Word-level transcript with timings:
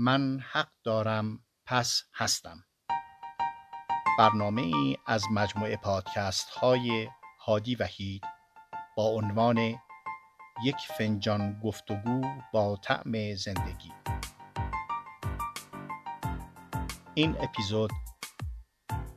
من 0.00 0.40
حق 0.52 0.68
دارم 0.84 1.44
پس 1.66 2.02
هستم. 2.14 2.64
برنامه 4.18 4.62
ای 4.62 4.96
از 5.06 5.24
مجموعه 5.30 5.76
پادکست 5.76 6.50
های 6.50 7.08
هادی 7.40 7.74
وحید 7.74 8.22
با 8.96 9.06
عنوان 9.06 9.58
یک 10.64 10.76
فنجان 10.98 11.60
گفتگو 11.60 12.20
با 12.52 12.76
طعم 12.82 13.34
زندگی. 13.34 13.92
این 17.14 17.36
اپیزود 17.40 17.90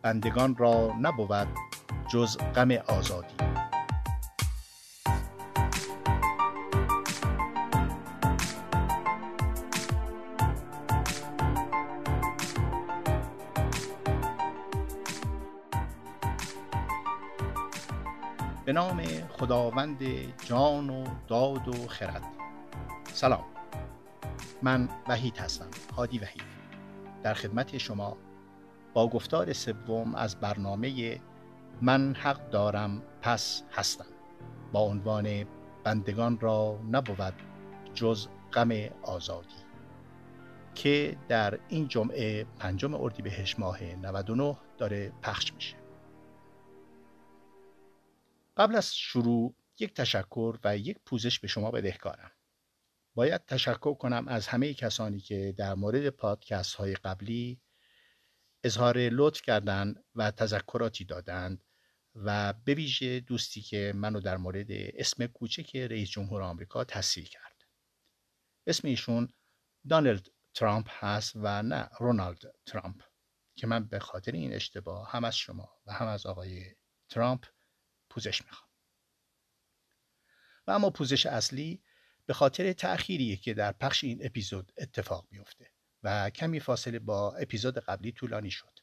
بندگان 0.02 0.56
را 0.56 0.96
نبود 1.00 1.48
جز 2.10 2.38
غم 2.38 2.72
آزادی. 2.72 3.51
به 18.72 18.76
نام 18.76 19.02
خداوند 19.30 20.00
جان 20.46 20.90
و 20.90 21.06
داد 21.28 21.68
و 21.68 21.88
خرد. 21.88 22.24
سلام. 23.14 23.44
من 24.62 24.90
وحید 25.08 25.38
هستم 25.38 25.68
هادی 25.98 26.20
وحید. 26.20 26.44
در 27.24 27.34
خدمت 27.34 27.78
شما 27.78 28.18
با 28.94 29.08
گفتار 29.08 29.54
سوم 29.54 30.16
از 30.16 30.36
برنامه 30.36 31.20
من 31.82 32.16
حق 32.16 32.50
دارم 32.50 33.02
پس 33.22 33.64
هستم. 33.72 34.06
با 34.72 34.80
عنوان 34.80 35.46
بندگان 35.84 36.40
را 36.40 36.80
نبود 36.92 37.34
جز 37.94 38.28
غم 38.54 38.72
آزادی. 39.02 39.56
که 40.76 41.18
در 41.28 41.60
این 41.68 41.88
جمعه 41.88 42.46
پنجم 42.60 42.94
اردیبهشت 42.94 43.60
ماه 43.60 43.84
99 43.84 44.58
داره 44.78 45.12
پخش 45.22 45.54
میشه. 45.54 45.81
قبل 48.62 48.76
از 48.76 48.96
شروع 48.96 49.56
یک 49.80 49.94
تشکر 49.94 50.58
و 50.64 50.78
یک 50.78 50.98
پوزش 51.06 51.40
به 51.40 51.48
شما 51.48 51.72
بدهکارم. 51.72 52.32
باید 53.16 53.46
تشکر 53.46 53.94
کنم 53.94 54.28
از 54.28 54.48
همه 54.48 54.74
کسانی 54.74 55.20
که 55.20 55.56
در 55.58 55.74
مورد 55.74 56.10
پادکست 56.10 56.76
های 56.76 56.94
قبلی 56.94 57.62
اظهار 58.64 58.98
لطف 58.98 59.42
کردند 59.42 60.04
و 60.16 60.32
تذکراتی 60.32 61.06
دادند 61.06 61.64
و 62.16 62.54
به 62.54 62.74
ویژه 62.74 63.20
دوستی 63.20 63.62
که 63.62 63.94
منو 63.96 64.20
در 64.20 64.38
مورد 64.38 64.68
اسم 64.72 65.28
کوچک 65.28 65.76
رئیس 65.76 66.10
جمهور 66.10 66.42
آمریکا 66.42 66.84
تصحیح 66.84 67.26
کرد. 67.26 67.66
اسم 68.68 68.88
ایشون 68.88 69.34
دانلد 69.90 70.28
ترامپ 70.54 70.88
هست 70.90 71.32
و 71.36 71.64
نه 71.64 71.90
رونالد 72.00 72.56
ترامپ 72.66 73.02
که 73.56 73.68
من 73.68 73.88
به 73.88 74.00
خاطر 74.00 74.32
این 74.32 74.54
اشتباه 74.54 75.12
هم 75.12 75.24
از 75.24 75.38
شما 75.38 75.70
و 75.86 75.94
هم 75.94 76.08
از 76.08 76.26
آقای 76.26 76.76
ترامپ 77.10 77.46
پوزش 78.12 78.42
می‌خوام. 78.46 78.72
و 80.68 80.72
اما 80.72 80.90
پوزش 80.90 81.26
اصلی 81.26 81.84
به 82.26 82.34
خاطر 82.34 82.74
تأخیریه 82.74 83.38
که 83.38 83.54
در 83.54 83.72
پخش 83.72 84.04
این 84.04 84.26
اپیزود 84.26 84.74
اتفاق 84.78 85.28
میفته 85.32 85.72
و 86.04 86.30
کمی 86.30 86.60
فاصله 86.60 87.00
با 87.00 87.36
اپیزود 87.36 87.78
قبلی 87.78 88.12
طولانی 88.12 88.52
شد. 88.52 88.80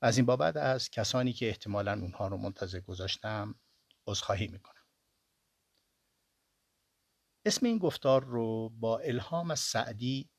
از 0.00 0.16
این 0.16 0.26
بابت 0.26 0.56
از 0.56 0.90
کسانی 0.90 1.32
که 1.32 1.48
احتمالا 1.48 1.92
اونها 1.92 2.28
رو 2.28 2.36
منتظر 2.36 2.80
گذاشتم 2.80 3.54
عذرخواهی 4.06 4.46
می‌کنم. 4.48 4.84
اسم 7.44 7.66
این 7.66 7.78
گفتار 7.78 8.24
رو 8.24 8.68
با 8.68 8.98
الهام 8.98 9.50
از 9.50 9.60
سعدی 9.60 10.30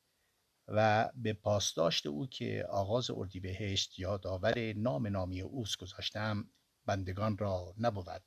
و 0.68 1.10
به 1.16 1.34
پاسداشت 1.34 2.06
او 2.06 2.28
که 2.28 2.66
آغاز 2.70 3.12
اردیبهشت 3.12 4.00
یادآور 4.00 4.74
نام 4.74 5.08
نامی 5.08 5.42
اوست 5.42 5.78
گذاشتم 5.78 6.50
بندگان 6.90 7.38
را 7.38 7.74
نبود 7.78 8.24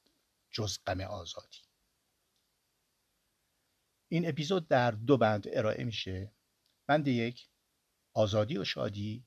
جز 0.51 0.79
غم 0.87 1.01
آزادی. 1.01 1.59
این 4.09 4.29
اپیزود 4.29 4.69
در 4.69 4.91
دو 4.91 5.17
بند 5.17 5.47
ارائه 5.53 5.85
میشه. 5.85 6.33
بند 6.87 7.09
یک 7.09 7.49
آزادی 8.13 8.59
و 8.59 8.65
شادی 8.65 9.27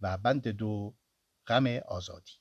و 0.00 0.18
بند 0.18 0.48
دو 0.48 0.96
غم 1.46 1.66
آزادی. 1.66 2.32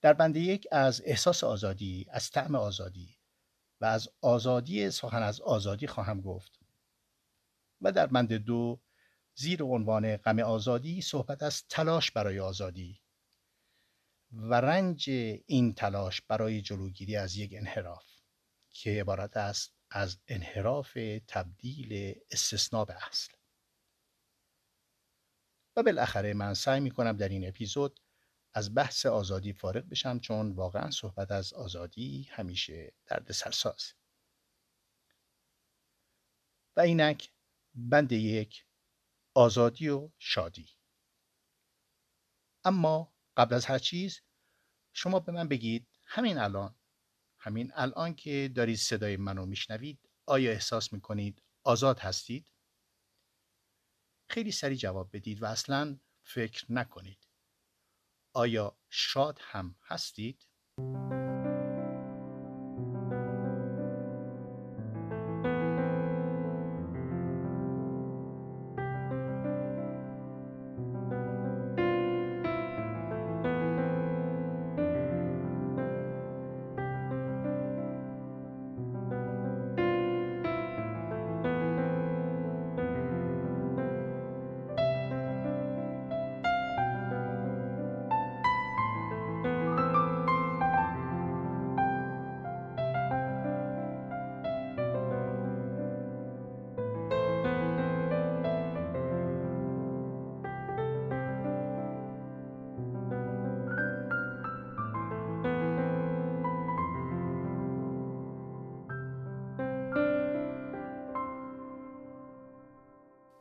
در 0.00 0.12
بند 0.12 0.36
یک 0.36 0.66
از 0.72 1.02
احساس 1.04 1.44
آزادی 1.44 2.06
از 2.10 2.30
طعم 2.30 2.54
آزادی 2.54 3.18
و 3.80 3.84
از 3.84 4.08
آزادی 4.20 4.90
سخن 4.90 5.22
از 5.22 5.40
آزادی 5.40 5.86
خواهم 5.86 6.20
گفت. 6.20 6.60
و 7.80 7.92
در 7.92 8.06
بند 8.06 8.32
دو 8.32 8.80
زیر 9.34 9.62
عنوان 9.62 10.16
غم 10.16 10.38
آزادی 10.38 11.00
صحبت 11.00 11.42
از 11.42 11.64
تلاش 11.68 12.10
برای 12.10 12.40
آزادی. 12.40 13.05
و 14.38 14.54
رنج 14.54 15.10
این 15.46 15.74
تلاش 15.74 16.20
برای 16.20 16.62
جلوگیری 16.62 17.16
از 17.16 17.36
یک 17.36 17.50
انحراف 17.54 18.06
که 18.70 18.90
عبارت 19.00 19.36
است 19.36 19.74
از 19.90 20.18
انحراف 20.28 20.98
تبدیل 21.28 22.14
استثنا 22.30 22.84
به 22.84 23.06
اصل. 23.08 23.32
و 25.76 25.82
بالاخره 25.82 26.34
من 26.34 26.54
سعی 26.54 26.80
می 26.80 26.90
کنم 26.90 27.16
در 27.16 27.28
این 27.28 27.48
اپیزود 27.48 28.00
از 28.54 28.74
بحث 28.74 29.06
آزادی 29.06 29.52
فارغ 29.52 29.84
بشم 29.84 30.18
چون 30.18 30.52
واقعا 30.52 30.90
صحبت 30.90 31.30
از 31.30 31.52
آزادی 31.52 32.22
همیشه 32.22 32.92
درد 33.06 33.32
سرساز. 33.32 33.92
و 36.76 36.80
اینک 36.80 37.32
بند 37.74 38.12
یک 38.12 38.66
آزادی 39.34 39.88
و 39.88 40.10
شادی. 40.18 40.68
اما 42.64 43.14
قبل 43.36 43.54
از 43.54 43.66
هر 43.66 43.78
چیز 43.78 44.20
شما 44.98 45.20
به 45.20 45.32
من 45.32 45.48
بگید 45.48 45.88
همین 46.04 46.38
الان 46.38 46.74
همین 47.38 47.72
الان 47.74 48.14
که 48.14 48.52
دارید 48.54 48.76
صدای 48.76 49.16
منو 49.16 49.46
میشنوید 49.46 50.10
آیا 50.26 50.50
احساس 50.50 50.92
می‌کنید 50.92 51.42
آزاد 51.64 51.98
هستید؟ 51.98 52.52
خیلی 54.30 54.52
سریع 54.52 54.76
جواب 54.76 55.10
بدید 55.12 55.42
و 55.42 55.46
اصلا 55.46 55.98
فکر 56.22 56.72
نکنید 56.72 57.28
آیا 58.32 58.78
شاد 58.90 59.38
هم 59.42 59.76
هستید؟ 59.82 60.46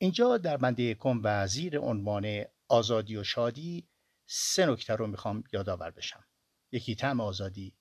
اینجا 0.05 0.37
در 0.37 0.57
بند 0.57 0.79
یکم 0.79 1.21
و 1.23 1.47
زیر 1.47 1.79
عنوان 1.79 2.43
آزادی 2.67 3.17
و 3.17 3.23
شادی 3.23 3.87
سه 4.25 4.65
نکته 4.65 4.95
رو 4.95 5.07
می‌خوام 5.07 5.43
یادآور 5.53 5.91
بشم. 5.91 6.25
یکی 6.71 6.95
طعم 6.95 7.21
آزادی 7.21 7.75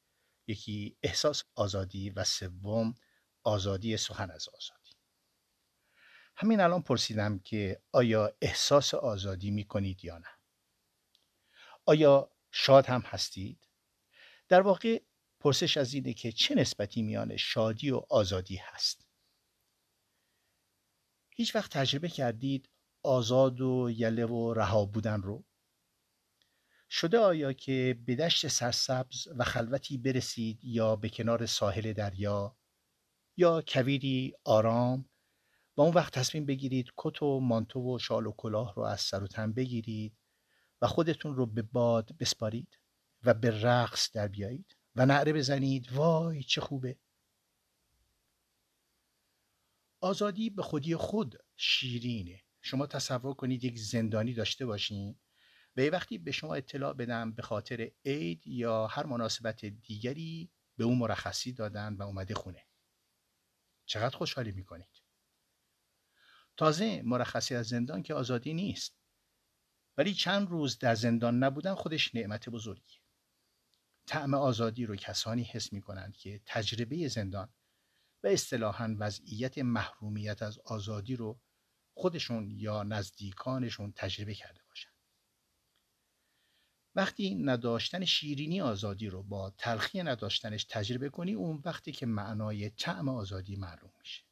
یکی 0.47 0.97
احساس 1.03 1.43
آزادی 1.55 2.11
و 2.11 2.25
سوم 2.25 2.95
آزادی 3.43 3.97
سخن 3.97 4.31
از 4.31 4.49
آزادی. 4.49 4.91
همین 6.37 6.61
الان 6.61 6.83
پرسیدم 6.83 7.39
که 7.39 7.83
آیا 7.93 8.37
احساس 8.41 8.95
آزادی 8.95 9.51
می‌کنید 9.51 10.05
یا 10.05 10.19
نه؟ 10.19 10.31
آیا 11.87 12.33
شاد 12.51 12.87
هم 12.87 13.01
هستید؟ 13.01 13.69
در 14.49 14.61
واقع 14.61 15.01
پرسش 15.41 15.77
از 15.77 15.95
اینه 15.95 16.13
که 16.13 16.33
چه 16.33 16.55
نسبتی 16.55 17.03
میان 17.03 17.37
شادی 17.37 17.91
و 17.91 18.03
آزادی 18.11 18.57
هست؟ 18.57 19.04
هیچ 21.37 21.55
وقت 21.55 21.71
تجربه 21.71 22.09
کردید 22.09 22.71
آزاد 23.03 23.61
و 23.61 23.91
یله 23.91 24.27
و 24.27 24.55
رها 24.55 24.85
بودن 24.85 25.23
رو؟ 25.23 25.45
شده 26.91 27.19
آیا 27.19 27.53
که 27.53 27.99
به 28.07 28.17
دشت 28.17 28.49
سرسبز 28.49 29.29
و 29.39 29.45
خلوتی 29.45 29.99
برسید 29.99 30.65
یا 30.65 30.97
به 30.97 31.09
کنار 31.09 31.47
ساحل 31.47 31.93
دریا؟ 31.93 32.57
یا 33.37 33.63
کویری 33.69 34.35
آرام 34.45 35.11
با 35.77 35.85
اون 35.85 35.95
وقت 35.95 36.13
تصمیم 36.13 36.47
بگیرید 36.47 36.93
کت 36.97 37.23
و 37.23 37.41
مانتو 37.41 37.95
و 37.95 37.99
شال 37.99 38.27
و 38.27 38.33
کلاه 38.33 38.75
رو 38.75 38.83
از 38.83 39.01
سر 39.01 39.23
و 39.23 39.27
تن 39.27 39.53
بگیرید 39.53 40.17
و 40.83 40.87
خودتون 40.87 41.37
رو 41.37 41.47
به 41.47 41.63
باد 41.63 42.17
بسپارید 42.21 42.79
و 43.23 43.35
به 43.35 43.63
رقص 43.63 44.13
در 44.13 44.29
بیایید 44.29 44.77
و 44.97 45.07
نعره 45.07 45.33
بزنید؟ 45.33 45.93
وای 45.93 46.43
چه 46.43 46.61
خوبه! 46.61 46.99
آزادی 50.05 50.51
به 50.51 50.63
خودی 50.63 50.97
خود 50.97 51.37
شیرینه. 51.57 52.41
شما 52.63 52.87
تصور 52.87 53.35
کنید 53.35 53.65
یک 53.65 53.79
زندانی 53.79 54.35
داشته 54.35 54.67
باشین 54.67 55.19
و 55.77 55.81
یه 55.81 55.91
وقتی 55.91 56.19
به 56.19 56.33
شما 56.33 56.55
اطلاع 56.55 56.93
بدم 56.93 57.33
به 57.33 57.43
خاطر 57.43 57.91
عید 58.05 58.47
یا 58.47 58.87
هر 58.87 59.07
مناسبت 59.07 59.65
دیگری 59.65 60.51
به 60.77 60.85
اون 60.85 60.99
مرخصی 60.99 61.53
دادن 61.53 61.95
و 61.95 62.03
اومده 62.03 62.35
خونه. 62.35 62.67
چقدر 63.87 64.17
خوشحالی 64.17 64.53
می‌کنید. 64.53 65.03
تازه 66.57 67.03
مرخصی 67.03 67.55
از 67.55 67.67
زندان 67.67 68.03
که 68.03 68.15
آزادی 68.15 68.55
نیست. 68.55 68.99
ولی 69.97 70.15
چند 70.15 70.49
روز 70.49 70.79
در 70.79 70.95
زندان 70.95 71.39
نبودن 71.39 71.75
خودش 71.75 72.15
نعمت 72.15 72.49
بزرگی 72.49 72.99
طعم 74.07 74.35
آزادی 74.35 74.87
رو 74.87 74.97
کسانی 74.97 75.43
حس 75.43 75.73
می 75.73 75.81
کنند 75.81 76.17
که 76.17 76.41
تجربه 76.47 77.09
زندان 77.09 77.55
و 78.25 78.27
اصطلاحا 78.27 78.97
وضعیت 78.99 79.59
محرومیت 79.59 80.43
از 80.43 80.59
آزادی 80.59 81.17
رو 81.17 81.41
خودشون 81.95 82.51
یا 82.51 82.83
نزدیکانشون 82.83 83.93
تجربه 83.93 84.35
کرده 84.35 84.61
باشند. 84.69 84.95
وقتی 86.95 87.35
نداشتن 87.35 88.05
شیرینی 88.05 88.61
آزادی 88.61 89.09
رو 89.09 89.23
با 89.23 89.51
تلخی 89.51 90.03
نداشتنش 90.03 90.65
تجربه 90.65 91.09
کنی 91.09 91.35
اون 91.35 91.63
وقتی 91.65 91.93
که 91.93 92.07
معنای 92.07 92.71
طعم 92.71 93.09
آزادی 93.09 93.57
معلوم 93.57 93.93
میشه. 93.99 94.25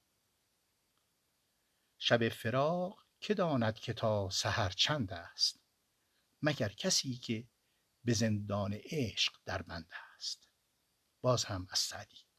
شب 1.99 2.29
فراق 2.29 3.07
که 3.21 3.35
داند 3.35 3.75
که 3.75 3.93
تا 3.93 4.31
سحر 4.31 4.71
چند 4.71 5.13
است 5.13 5.61
مگر 6.43 6.69
کسی 6.69 7.17
که 7.17 7.49
به 8.05 8.13
زندان 8.13 8.75
عشق 8.75 9.33
در 9.45 9.63
بنده 9.63 9.97
است 10.17 10.49
باز 11.21 11.45
هم 11.45 11.67
از 11.71 11.79
سعدی 11.79 12.32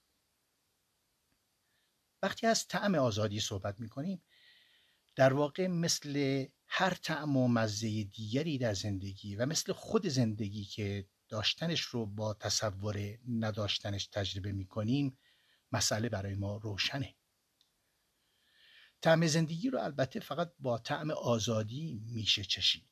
وقتی 2.23 2.47
از 2.47 2.67
طعم 2.67 2.95
آزادی 2.95 3.39
صحبت 3.39 3.79
می 3.79 3.89
کنیم 3.89 4.23
در 5.15 5.33
واقع 5.33 5.67
مثل 5.67 6.45
هر 6.67 6.93
طعم 6.93 7.37
و 7.37 7.47
مزه 7.47 8.03
دیگری 8.03 8.57
در 8.57 8.73
زندگی 8.73 9.35
و 9.35 9.45
مثل 9.45 9.73
خود 9.73 10.07
زندگی 10.07 10.65
که 10.65 11.07
داشتنش 11.29 11.81
رو 11.81 12.05
با 12.05 12.33
تصور 12.33 13.17
نداشتنش 13.29 14.07
تجربه 14.07 14.51
می 14.51 14.65
کنیم 14.65 15.17
مسئله 15.71 16.09
برای 16.09 16.35
ما 16.35 16.57
روشنه. 16.57 17.15
طعم 19.01 19.27
زندگی 19.27 19.69
رو 19.69 19.79
البته 19.79 20.19
فقط 20.19 20.53
با 20.59 20.77
طعم 20.77 21.11
آزادی 21.11 22.01
میشه 22.05 22.43
چشید 22.43 22.89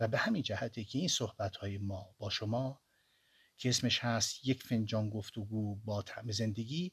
و 0.00 0.08
به 0.08 0.18
همین 0.18 0.42
جهته 0.42 0.84
که 0.84 0.98
این 0.98 1.08
صحبت 1.08 1.56
های 1.56 1.78
ما 1.78 2.14
با 2.18 2.30
شما 2.30 2.82
که 3.56 3.68
اسمش 3.68 3.98
هست 3.98 4.46
یک 4.46 4.62
فنجان 4.62 5.10
گفتگو 5.10 5.76
با 5.76 6.02
طعم 6.02 6.30
زندگی 6.30 6.92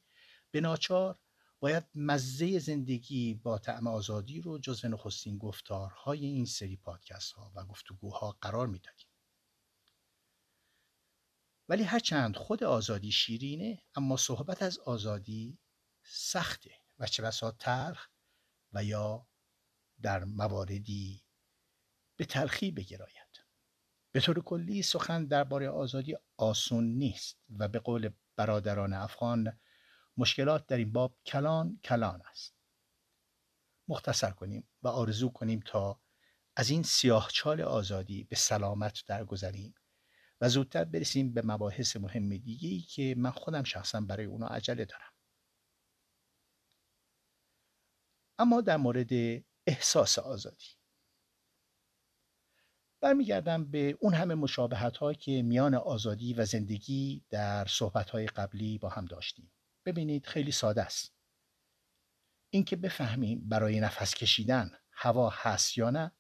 به 0.51 0.62
ناچار 0.62 1.19
باید 1.62 1.84
مزه 1.96 2.60
زندگی 2.60 3.34
با 3.34 3.58
طعم 3.58 3.88
آزادی 3.88 4.42
رو 4.42 4.60
جزو 4.60 4.88
نخستین 4.88 5.38
گفتارهای 5.38 6.25
این 6.25 6.46
سری 6.46 6.78
پادکست 6.78 7.31
ها 7.31 7.52
و 7.56 7.66
گفتگوها 7.66 8.38
قرار 8.42 8.68
می‌دادیم. 8.68 9.08
ولی 11.69 11.84
هرچند 11.84 12.36
خود 12.36 12.63
آزادی 12.63 13.12
شیرینه 13.12 13.84
اما 13.96 14.18
صحبت 14.18 14.62
از 14.62 14.80
آزادی 14.80 15.60
سخته 16.04 16.72
و 17.00 17.08
چه 17.08 17.24
بسا 17.24 17.52
تلخ 17.52 18.08
و 18.74 18.84
یا 18.84 19.28
در 20.02 20.24
مواردی 20.24 21.25
به 22.18 22.25
تلخی 22.25 22.72
بگراید. 22.72 23.46
به 24.12 24.22
طور 24.22 24.42
کلی 24.44 24.84
سخن 24.84 25.25
درباره 25.25 25.69
آزادی 25.69 26.18
آسون 26.38 26.84
نیست 26.84 27.38
و 27.58 27.68
به 27.68 27.80
قول 27.80 28.10
برادران 28.36 28.94
افغان 28.94 29.60
مشکلات 30.18 30.66
در 30.68 30.78
این 30.78 30.92
باب 30.92 31.18
کلان 31.25 31.80
کلان 31.84 32.22
است. 32.30 32.56
مختصر 33.88 34.31
کنیم 34.31 34.69
و 34.84 34.88
آرزو 34.88 35.30
کنیم 35.30 35.60
تا 35.66 36.02
از 36.56 36.69
این 36.69 36.84
سیاهچال 36.84 37.62
آزادی 37.62 38.24
به 38.24 38.36
سلامت 38.36 39.04
درگذریم 39.08 39.75
و 40.42 40.50
زودتر 40.50 40.84
برسیم 40.84 41.34
به 41.34 41.42
مباحث 41.46 41.96
مهم 41.96 42.38
دیگه 42.38 42.69
ای 42.69 42.80
که 42.80 43.16
من 43.18 43.31
خودم 43.31 43.63
شخصا 43.63 44.02
برای 44.02 44.25
اونا 44.25 44.48
عجله 44.48 44.86
دارم. 44.86 45.13
اما 48.40 48.62
در 48.62 48.78
مورد 48.78 49.10
احساس 49.68 50.19
آزادی. 50.19 50.66
برمیگردم 53.02 53.72
به 53.72 53.98
اون 54.00 54.13
همه 54.13 54.36
مشابهت 54.36 55.19
که 55.19 55.42
میان 55.42 55.75
آزادی 55.75 56.34
و 56.34 56.46
زندگی 56.46 57.25
در 57.30 57.66
صحبت 57.66 58.10
های 58.10 58.28
قبلی 58.28 58.78
با 58.78 58.90
هم 58.90 59.06
داشتیم. 59.06 59.52
ببینید 59.86 60.25
خیلی 60.25 60.51
ساده 60.51 60.81
است. 60.81 61.13
اینکه 62.50 62.75
بفهمیم 62.75 63.50
برای 63.50 63.80
نفس 63.80 64.16
کشیدن 64.16 64.72
هوا 64.92 65.30
هست 65.30 65.78
یا 65.78 65.89
نه 65.89 66.12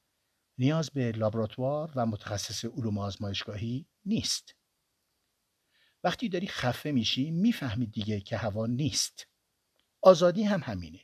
نیاز 0.57 0.89
به 0.89 1.11
لابراتوار 1.11 1.91
و 1.95 2.05
متخصص 2.05 2.65
علوم 2.65 2.97
آزمایشگاهی 2.97 3.87
نیست. 4.05 4.55
وقتی 6.03 6.29
داری 6.29 6.47
خفه 6.47 6.91
میشی 6.91 7.31
می‌فهمی 7.31 7.87
دیگه 7.87 8.21
که 8.21 8.37
هوا 8.37 8.65
نیست. 8.65 9.27
آزادی 10.01 10.43
هم 10.43 10.61
همینه. 10.63 10.99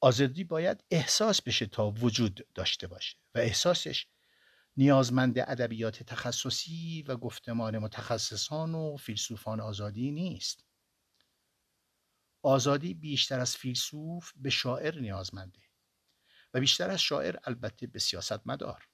آزادی 0.00 0.44
باید 0.44 0.84
احساس 0.90 1.42
بشه 1.42 1.66
تا 1.66 1.90
وجود 1.90 2.46
داشته 2.54 2.86
باشه 2.86 3.16
و 3.34 3.38
احساسش 3.38 4.06
نیازمند 4.76 5.38
ادبیات 5.38 6.02
تخصصی 6.02 7.02
و 7.02 7.16
گفتمان 7.16 7.78
متخصصان 7.78 8.74
و 8.74 8.96
فیلسوفان 8.96 9.60
آزادی 9.60 10.10
نیست. 10.10 10.64
آزادی 12.42 12.94
بیشتر 12.94 13.40
از 13.40 13.56
فیلسوف 13.56 14.32
به 14.36 14.50
شاعر 14.50 15.00
نیازمنده 15.00 15.60
و 16.54 16.60
بیشتر 16.60 16.90
از 16.90 17.00
شاعر 17.00 17.36
البته 17.44 17.86
به 17.86 17.98
سیاست 17.98 18.46
مدار 18.46 18.88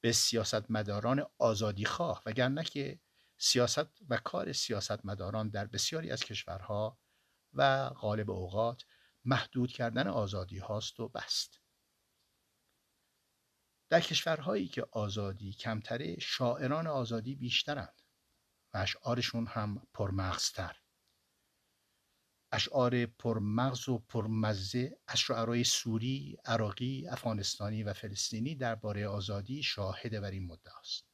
به 0.00 0.12
سیاست 0.12 0.70
مداران 0.70 1.26
آزادی 1.38 1.84
خواه 1.84 2.22
وگرنه 2.26 2.64
که 2.64 3.00
سیاست 3.38 4.02
و 4.08 4.16
کار 4.16 4.52
سیاست 4.52 5.06
مداران 5.06 5.48
در 5.48 5.66
بسیاری 5.66 6.10
از 6.10 6.24
کشورها 6.24 6.98
و 7.52 7.88
غالب 7.88 8.30
اوقات 8.30 8.84
محدود 9.24 9.72
کردن 9.72 10.08
آزادی 10.08 10.58
هاست 10.58 11.00
و 11.00 11.08
بست. 11.08 11.60
در 13.88 14.00
کشورهایی 14.00 14.68
که 14.68 14.86
آزادی 14.92 15.52
کمتره 15.52 16.18
شاعران 16.18 16.86
آزادی 16.86 17.34
بیشترند 17.34 18.02
و 18.74 18.78
اشعارشون 18.78 19.46
هم 19.46 19.86
پرمغزتر. 19.94 20.81
اشعار 22.52 23.06
پرمغز 23.06 23.88
و 23.88 23.98
پرمزه 23.98 24.98
از 25.08 25.18
شعرهای 25.18 25.64
سوری، 25.64 26.36
عراقی، 26.44 27.08
افغانستانی 27.08 27.82
و 27.82 27.92
فلسطینی 27.92 28.54
درباره 28.54 29.08
آزادی 29.08 29.62
شاهد 29.62 30.20
بر 30.20 30.30
این 30.30 30.46
مدعا 30.46 30.78
است. 30.78 31.06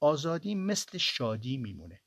آزادی 0.00 0.54
مثل 0.54 0.98
شادی 0.98 1.56
میمونه. 1.56 2.02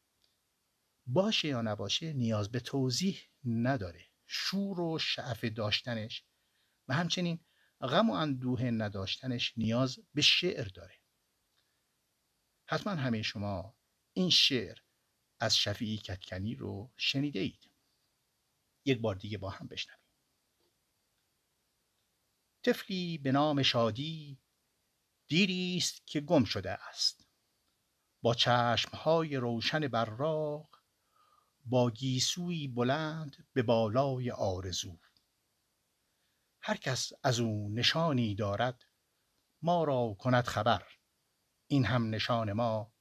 باشه 1.05 1.47
یا 1.47 1.61
نباشه 1.61 2.13
نیاز 2.13 2.51
به 2.51 2.59
توضیح 2.59 3.19
نداره. 3.43 4.05
شور 4.27 4.79
و 4.79 4.99
شعف 4.99 5.45
داشتنش 5.45 6.25
و 6.87 6.93
همچنین 6.93 7.45
غم 7.81 8.09
و 8.09 8.13
اندوه 8.13 8.63
نداشتنش 8.63 9.53
نیاز 9.57 9.99
به 10.13 10.21
شعر 10.21 10.67
داره. 10.67 10.95
حتما 12.65 12.93
همه 12.93 13.21
شما 13.21 13.75
این 14.13 14.29
شعر 14.29 14.77
از 15.39 15.57
شفیعی 15.57 15.97
کتکنی 15.97 16.55
رو 16.55 16.93
شنیده 16.97 17.39
اید. 17.39 17.71
یک 18.85 18.99
بار 18.99 19.15
دیگه 19.15 19.37
با 19.37 19.49
هم 19.49 19.67
بشنویم. 19.67 20.05
طفلی 22.63 23.17
به 23.17 23.31
نام 23.31 23.63
شادی 23.63 24.39
دیری 25.27 25.77
است 25.77 26.07
که 26.07 26.21
گم 26.21 26.43
شده 26.43 26.71
است. 26.71 27.27
با 28.21 28.33
چشمهای 28.33 29.35
روشن 29.35 29.87
براق 29.87 30.81
با 31.65 31.91
گیسوی 31.91 32.67
بلند 32.67 33.47
به 33.53 33.63
بالای 33.63 34.31
آرزو. 34.31 34.97
هر 36.61 36.77
کس 36.77 37.11
از 37.23 37.39
او 37.39 37.69
نشانی 37.73 38.35
دارد 38.35 38.85
ما 39.61 39.83
را 39.83 40.15
کند 40.19 40.43
خبر. 40.43 40.87
این 41.67 41.85
هم 41.85 42.09
نشان 42.09 42.53
ما 42.53 42.94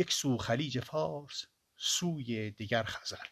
یک 0.00 0.12
سو 0.12 0.38
خلیج 0.38 0.80
فارس 0.80 1.44
سوی 1.76 2.50
دیگر 2.50 2.82
خزر. 2.82 3.26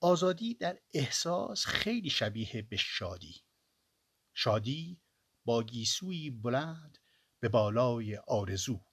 آزادی 0.00 0.54
در 0.54 0.78
احساس 0.92 1.66
خیلی 1.66 2.10
شبیه 2.10 2.62
به 2.62 2.76
شادی. 2.76 3.44
شادی 4.34 5.02
با 5.44 5.62
گیسوی 5.62 6.30
بلند 6.30 6.98
به 7.40 7.48
بالای 7.48 8.16
آرزو. 8.16 8.84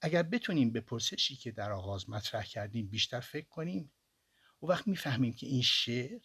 اگر 0.00 0.22
بتونیم 0.22 0.72
به 0.72 0.80
پرسشی 0.80 1.36
که 1.36 1.52
در 1.52 1.72
آغاز 1.72 2.10
مطرح 2.10 2.44
کردیم 2.44 2.88
بیشتر 2.88 3.20
فکر 3.20 3.48
کنیم 3.48 3.92
و 4.62 4.66
وقت 4.66 4.88
می‌فهمیم 4.88 5.34
که 5.34 5.46
این 5.46 5.62
شعر 5.62 6.20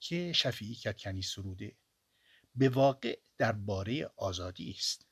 که 0.00 0.32
شفیعی 0.32 0.74
کتکنی 0.74 1.22
سروده 1.22 1.76
به 2.54 2.68
واقع 2.68 3.20
درباره 3.38 4.10
آزادی 4.16 4.70
است. 4.70 5.06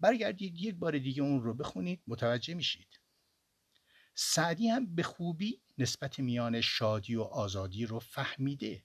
برگردید 0.00 0.56
یک 0.56 0.74
بار 0.74 0.98
دیگه 0.98 1.22
اون 1.22 1.42
رو 1.42 1.54
بخونید 1.54 2.02
متوجه 2.06 2.54
میشید. 2.54 3.00
سعدی 4.14 4.68
هم 4.68 4.94
به 4.94 5.02
خوبی 5.02 5.62
نسبت 5.78 6.18
میان 6.18 6.60
شادی 6.60 7.16
و 7.16 7.22
آزادی 7.22 7.86
رو 7.86 7.98
فهمیده 7.98 8.84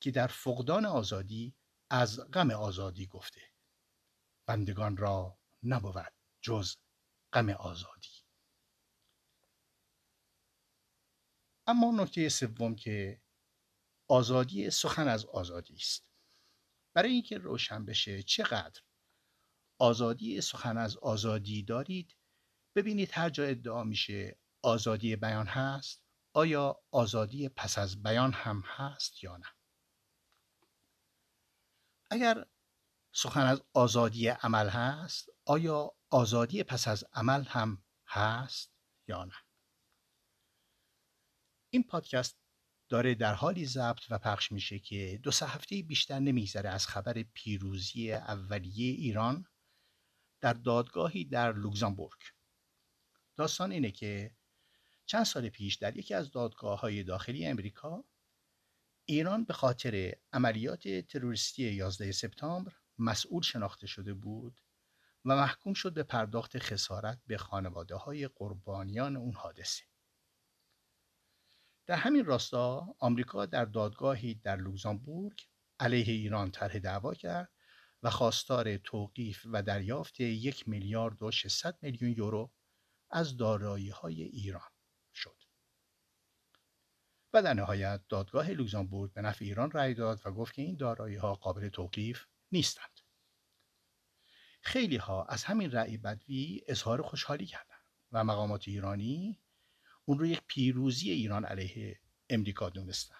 که 0.00 0.10
در 0.10 0.26
فقدان 0.26 0.86
آزادی 0.86 1.54
از 1.90 2.20
غم 2.32 2.50
آزادی 2.50 3.06
گفته. 3.06 3.40
بندگان 4.46 4.96
را 4.96 5.38
نبود 5.62 6.12
جز 6.40 6.76
غم 7.32 7.50
آزادی. 7.50 8.08
اما 11.66 12.02
نکته 12.02 12.28
سوم 12.28 12.74
که 12.74 13.22
آزادی 14.08 14.70
سخن 14.70 15.08
از 15.08 15.24
آزادی 15.24 15.74
است. 15.74 16.08
برای 16.94 17.12
اینکه 17.12 17.38
روشن 17.38 17.84
بشه 17.84 18.22
چقدر 18.22 18.80
آزادی 19.78 20.40
سخن 20.40 20.78
از 20.78 20.96
آزادی 20.96 21.62
دارید 21.62 22.16
ببینید 22.76 23.10
هر 23.12 23.30
جا 23.30 23.44
ادعا 23.44 23.84
میشه 23.84 24.38
آزادی 24.62 25.16
بیان 25.16 25.46
هست 25.46 26.02
آیا 26.34 26.82
آزادی 26.90 27.48
پس 27.48 27.78
از 27.78 28.02
بیان 28.02 28.32
هم 28.32 28.62
هست 28.66 29.24
یا 29.24 29.36
نه؟ 29.36 29.46
اگر 32.10 32.46
سخن 33.14 33.40
از 33.40 33.62
آزادی 33.74 34.28
عمل 34.28 34.68
هست 34.68 35.28
آیا 35.44 35.96
آزادی 36.10 36.62
پس 36.62 36.88
از 36.88 37.04
عمل 37.12 37.44
هم 37.44 37.84
هست 38.06 38.72
یا 39.08 39.24
نه؟ 39.24 39.34
این 41.70 41.82
پادکست 41.82 42.47
داره 42.88 43.14
در 43.14 43.34
حالی 43.34 43.66
ضبط 43.66 44.02
و 44.10 44.18
پخش 44.18 44.52
میشه 44.52 44.78
که 44.78 45.20
دو 45.22 45.30
سه 45.30 45.46
هفته 45.46 45.82
بیشتر 45.82 46.18
نمیگذره 46.18 46.70
از 46.70 46.86
خبر 46.86 47.22
پیروزی 47.22 48.12
اولیه 48.12 48.92
ایران 48.92 49.46
در 50.40 50.52
دادگاهی 50.52 51.24
در 51.24 51.52
لوکزامبورگ 51.52 52.18
داستان 53.36 53.72
اینه 53.72 53.90
که 53.90 54.36
چند 55.06 55.24
سال 55.24 55.48
پیش 55.48 55.74
در 55.74 55.96
یکی 55.96 56.14
از 56.14 56.30
دادگاه 56.30 56.80
های 56.80 57.02
داخلی 57.02 57.46
امریکا 57.46 58.04
ایران 59.04 59.44
به 59.44 59.54
خاطر 59.54 60.14
عملیات 60.32 60.88
تروریستی 60.88 61.62
11 61.62 62.12
سپتامبر 62.12 62.72
مسئول 62.98 63.42
شناخته 63.42 63.86
شده 63.86 64.14
بود 64.14 64.60
و 65.24 65.36
محکوم 65.36 65.74
شد 65.74 65.94
به 65.94 66.02
پرداخت 66.02 66.58
خسارت 66.58 67.20
به 67.26 67.38
خانواده 67.38 67.96
های 67.96 68.28
قربانیان 68.28 69.16
اون 69.16 69.34
حادثه. 69.34 69.87
در 71.88 71.96
همین 71.96 72.24
راستا 72.24 72.94
آمریکا 72.98 73.46
در 73.46 73.64
دادگاهی 73.64 74.34
در 74.34 74.56
لوکزامبورگ 74.56 75.40
علیه 75.80 76.12
ایران 76.14 76.50
طرح 76.50 76.78
دعوا 76.78 77.14
کرد 77.14 77.52
و 78.02 78.10
خواستار 78.10 78.76
توقیف 78.76 79.46
و 79.52 79.62
دریافت 79.62 80.20
یک 80.20 80.68
میلیارد 80.68 81.22
و 81.22 81.30
600 81.30 81.78
میلیون 81.82 82.14
یورو 82.16 82.52
از 83.10 83.36
دارایی 83.36 83.88
های 83.88 84.22
ایران 84.22 84.70
شد. 85.14 85.36
و 87.32 87.42
در 87.42 87.54
نهایت 87.54 88.00
دادگاه 88.08 88.50
لوکزامبورگ 88.50 89.12
به 89.12 89.22
نفع 89.22 89.44
ایران 89.44 89.70
رأی 89.70 89.94
داد 89.94 90.20
و 90.24 90.32
گفت 90.32 90.54
که 90.54 90.62
این 90.62 90.76
دارایی 90.76 91.16
ها 91.16 91.34
قابل 91.34 91.68
توقیف 91.68 92.24
نیستند. 92.52 93.00
خیلی 94.62 94.96
ها 94.96 95.24
از 95.24 95.44
همین 95.44 95.70
رأی 95.70 95.96
بدوی 95.96 96.60
اظهار 96.66 97.02
خوشحالی 97.02 97.46
کردند 97.46 97.84
و 98.12 98.24
مقامات 98.24 98.68
ایرانی 98.68 99.40
اون 100.08 100.18
رو 100.18 100.26
یک 100.26 100.42
پیروزی 100.46 101.10
ایران 101.10 101.44
علیه 101.44 102.00
امریکا 102.28 102.70
دونستن. 102.70 103.16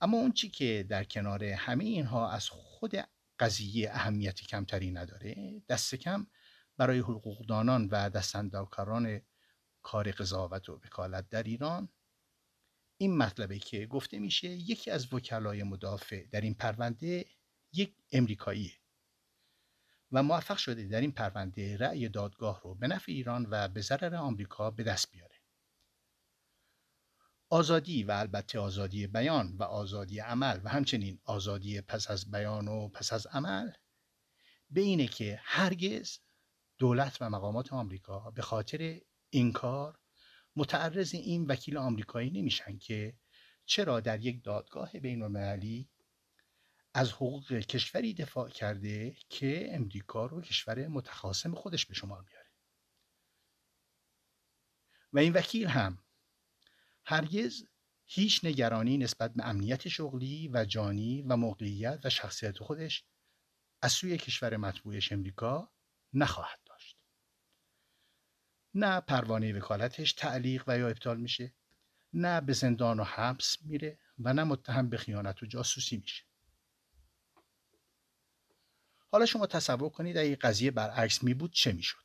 اما 0.00 0.16
اون 0.16 0.32
چی 0.32 0.48
که 0.48 0.86
در 0.88 1.04
کنار 1.04 1.44
همه 1.44 1.84
اینها 1.84 2.30
از 2.30 2.48
خود 2.48 2.94
قضیه 3.38 3.90
اهمیتی 3.90 4.46
کمتری 4.46 4.90
نداره 4.90 5.62
دست 5.68 5.94
کم 5.94 6.26
برای 6.76 6.98
حقوقدانان 6.98 7.88
و 7.88 8.10
دستندرکاران 8.10 9.20
کار 9.82 10.10
قضاوت 10.10 10.68
و 10.68 10.72
وکالت 10.84 11.28
در 11.28 11.42
ایران 11.42 11.88
این 12.96 13.16
مطلبه 13.16 13.58
که 13.58 13.86
گفته 13.86 14.18
میشه 14.18 14.48
یکی 14.48 14.90
از 14.90 15.12
وکلای 15.12 15.62
مدافع 15.62 16.26
در 16.26 16.40
این 16.40 16.54
پرونده 16.54 17.26
یک 17.72 17.94
امریکاییه 18.12 18.81
و 20.12 20.22
موفق 20.22 20.56
شده 20.56 20.84
در 20.84 21.00
این 21.00 21.12
پرونده 21.12 21.76
رأی 21.76 22.08
دادگاه 22.08 22.60
رو 22.64 22.74
به 22.74 22.86
نفع 22.86 23.12
ایران 23.12 23.46
و 23.50 23.68
به 23.68 23.80
ضرر 23.80 24.14
آمریکا 24.14 24.70
به 24.70 24.82
دست 24.82 25.10
بیاره. 25.10 25.36
آزادی 27.48 28.04
و 28.04 28.10
البته 28.10 28.58
آزادی 28.58 29.06
بیان 29.06 29.56
و 29.56 29.62
آزادی 29.62 30.18
عمل 30.18 30.60
و 30.64 30.68
همچنین 30.68 31.20
آزادی 31.24 31.80
پس 31.80 32.10
از 32.10 32.30
بیان 32.30 32.68
و 32.68 32.88
پس 32.88 33.12
از 33.12 33.26
عمل 33.26 33.70
به 34.70 34.80
اینه 34.80 35.06
که 35.06 35.40
هرگز 35.42 36.18
دولت 36.78 37.18
و 37.20 37.30
مقامات 37.30 37.72
آمریکا 37.72 38.30
به 38.30 38.42
خاطر 38.42 39.00
این 39.30 39.52
کار 39.52 39.98
متعرض 40.56 41.14
این 41.14 41.46
وکیل 41.46 41.76
آمریکایی 41.76 42.30
نمیشن 42.30 42.78
که 42.78 43.16
چرا 43.66 44.00
در 44.00 44.20
یک 44.20 44.44
دادگاه 44.44 44.92
بین 44.92 45.22
المللی 45.22 45.90
از 46.94 47.12
حقوق 47.12 47.52
کشوری 47.52 48.14
دفاع 48.14 48.48
کرده 48.48 49.16
که 49.28 49.74
امریکا 49.74 50.26
رو 50.26 50.42
کشور 50.42 50.88
متخاصم 50.88 51.54
خودش 51.54 51.86
به 51.86 51.94
شمار 51.94 52.22
میاره. 52.22 52.50
و 55.12 55.18
این 55.18 55.32
وکیل 55.32 55.66
هم 55.66 56.04
هرگز 57.04 57.64
هیچ 58.04 58.44
نگرانی 58.44 58.98
نسبت 58.98 59.34
به 59.34 59.46
امنیت 59.46 59.88
شغلی 59.88 60.50
و 60.54 60.64
جانی 60.64 61.22
و 61.22 61.36
موقعیت 61.36 62.00
و 62.04 62.10
شخصیت 62.10 62.58
خودش 62.58 63.04
از 63.82 63.92
سوی 63.92 64.18
کشور 64.18 64.56
مطبوعش 64.56 65.12
امریکا 65.12 65.72
نخواهد 66.12 66.60
داشت. 66.66 66.98
نه 68.74 69.00
پروانه 69.00 69.52
وکالتش 69.52 70.12
تعلیق 70.12 70.64
و 70.66 70.78
یا 70.78 70.88
ابطال 70.88 71.20
میشه 71.20 71.54
نه 72.12 72.40
به 72.40 72.52
زندان 72.52 73.00
و 73.00 73.04
حبس 73.04 73.56
میره 73.62 73.98
و 74.18 74.32
نه 74.32 74.44
متهم 74.44 74.90
به 74.90 74.96
خیانت 74.96 75.42
و 75.42 75.46
جاسوسی 75.46 75.96
میشه. 75.96 76.24
حالا 79.12 79.26
شما 79.26 79.46
تصور 79.46 79.88
کنید 79.88 80.16
اگه 80.18 80.36
قضیه 80.36 80.70
برعکس 80.70 81.22
می 81.22 81.34
بود 81.34 81.52
چه 81.52 81.72
می‌شد 81.72 82.02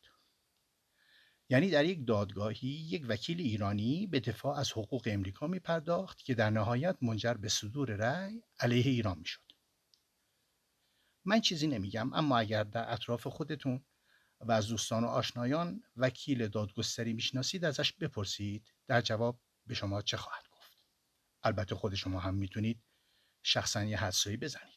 یعنی 1.49 1.69
در 1.69 1.85
یک 1.85 2.07
دادگاهی 2.07 2.67
یک 2.67 3.05
وکیل 3.07 3.39
ایرانی 3.39 4.07
به 4.07 4.19
دفاع 4.19 4.59
از 4.59 4.71
حقوق 4.71 5.03
امریکا 5.05 5.47
می 5.47 5.59
پرداخت 5.59 6.23
که 6.23 6.33
در 6.33 6.49
نهایت 6.49 6.97
منجر 7.01 7.33
به 7.33 7.49
صدور 7.49 7.89
رأی 7.95 8.43
علیه 8.59 8.91
ایران 8.91 9.19
می‌شد 9.19 9.41
من 11.25 11.41
چیزی 11.41 11.67
نمیگم 11.67 12.13
اما 12.13 12.37
اگر 12.37 12.63
در 12.63 12.93
اطراف 12.93 13.27
خودتون 13.27 13.85
و 14.39 14.51
از 14.51 14.67
دوستان 14.67 15.03
و 15.03 15.07
آشنایان 15.07 15.83
وکیل 15.95 16.47
دادگستری 16.47 17.13
می‌شناسید 17.13 17.65
ازش 17.65 17.93
بپرسید. 17.93 18.73
در 18.87 19.01
جواب 19.01 19.41
به 19.65 19.73
شما 19.73 20.01
چه 20.01 20.17
خواهد 20.17 20.43
گفت؟ 20.51 20.77
البته 21.43 21.75
خود 21.75 21.95
شما 21.95 22.19
هم 22.19 22.35
می‌تونید 22.35 22.83
شخصا 23.43 23.83
یه 23.83 23.97
حدسایی 23.97 24.37
بزنید. 24.37 24.76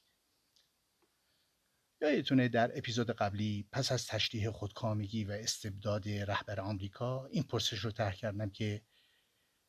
یادتونه 2.00 2.48
در 2.48 2.78
اپیزود 2.78 3.10
قبلی 3.10 3.68
پس 3.72 3.92
از 3.92 4.06
تشریح 4.06 4.50
خودکامگی 4.50 5.24
و 5.24 5.30
استبداد 5.30 6.08
رهبر 6.08 6.60
آمریکا 6.60 7.26
این 7.26 7.42
پرسش 7.42 7.78
رو 7.78 7.90
طرح 7.90 8.14
کردم 8.14 8.50
که 8.50 8.82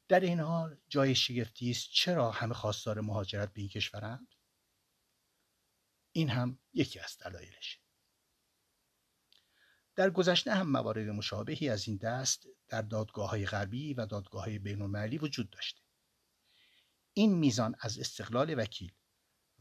در 0.08 0.20
این 0.20 0.40
حال 0.40 0.78
جای 0.90 1.16
شگفتی 1.16 1.72
است 1.72 1.90
چرا 1.94 2.32
همه 2.32 2.54
خواستار 2.54 3.02
مهاجرت 3.02 3.54
به 3.54 3.62
این 3.62 3.70
کشورند؟ 3.70 4.28
این 6.12 6.30
هم 6.30 6.60
یکی 6.74 7.00
از 7.00 7.18
دلایلش 7.18 7.80
در 9.96 10.10
گذشته 10.10 10.54
هم 10.56 10.72
موارد 10.72 11.08
مشابهی 11.08 11.70
از 11.70 11.88
این 11.88 11.98
دست 11.98 12.48
در 12.68 12.82
دادگاه 12.82 13.30
های 13.30 13.46
غربی 13.46 13.94
و 13.94 14.06
دادگاه 14.06 14.44
های 14.44 14.60
بین 14.60 14.82
وجود 15.22 15.50
داشته. 15.50 15.82
این 17.14 17.34
میزان 17.34 17.76
از 17.80 18.00
استقلال 18.00 18.60
وکیل 18.60 18.92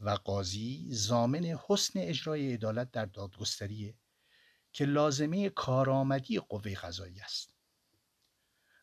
و 0.00 0.10
قاضی 0.10 0.86
زامن 0.90 1.44
حسن 1.44 1.98
اجرای 1.98 2.54
عدالت 2.54 2.90
در 2.90 3.06
دادگستریه 3.06 3.94
که 4.72 4.84
لازمه 4.84 5.48
کارآمدی 5.48 6.38
قوه 6.38 6.74
قضایی 6.74 7.20
است. 7.20 7.54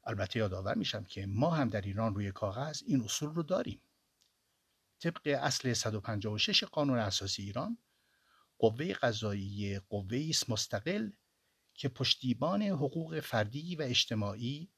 البته 0.04 0.40
یادآور 0.40 0.76
میشم 0.76 1.04
که 1.04 1.26
ما 1.26 1.50
هم 1.50 1.70
در 1.70 1.82
ایران 1.82 2.16
روی 2.16 2.32
کاغذ 2.32 2.84
این 2.86 3.04
اصول 3.04 3.30
رو 3.30 3.44
داریم. 3.44 3.82
طبق 5.00 5.38
اصل 5.42 5.74
156 5.74 6.64
قانون 6.64 7.00
اساسی 7.00 7.44
ایران 7.44 7.78
قوه 8.58 8.94
قضایی 8.94 9.80
قوه 9.80 10.28
است 10.30 10.50
مستقل 10.50 11.10
که 11.74 11.90
پشتیبان 11.90 12.62
حقوق 12.62 13.20
فردی 13.20 13.76
و 13.76 13.82
اجتماعی 13.82 14.72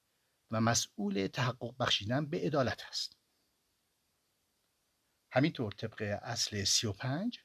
و 0.51 0.61
مسئول 0.61 1.27
تحقق 1.27 1.75
بخشیدن 1.79 2.25
به 2.25 2.39
عدالت 2.39 2.81
است. 2.89 3.18
همینطور 5.31 5.71
طبق 5.71 6.19
اصل 6.21 6.63
35 6.63 7.39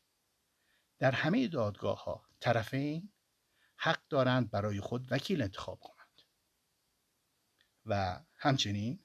در 0.98 1.12
همه 1.12 1.48
دادگاه 1.48 2.04
ها 2.04 2.26
طرفین 2.40 3.12
حق 3.76 4.00
دارند 4.08 4.50
برای 4.50 4.80
خود 4.80 5.12
وکیل 5.12 5.42
انتخاب 5.42 5.80
کنند 5.80 6.22
و 7.86 8.20
همچنین 8.36 9.04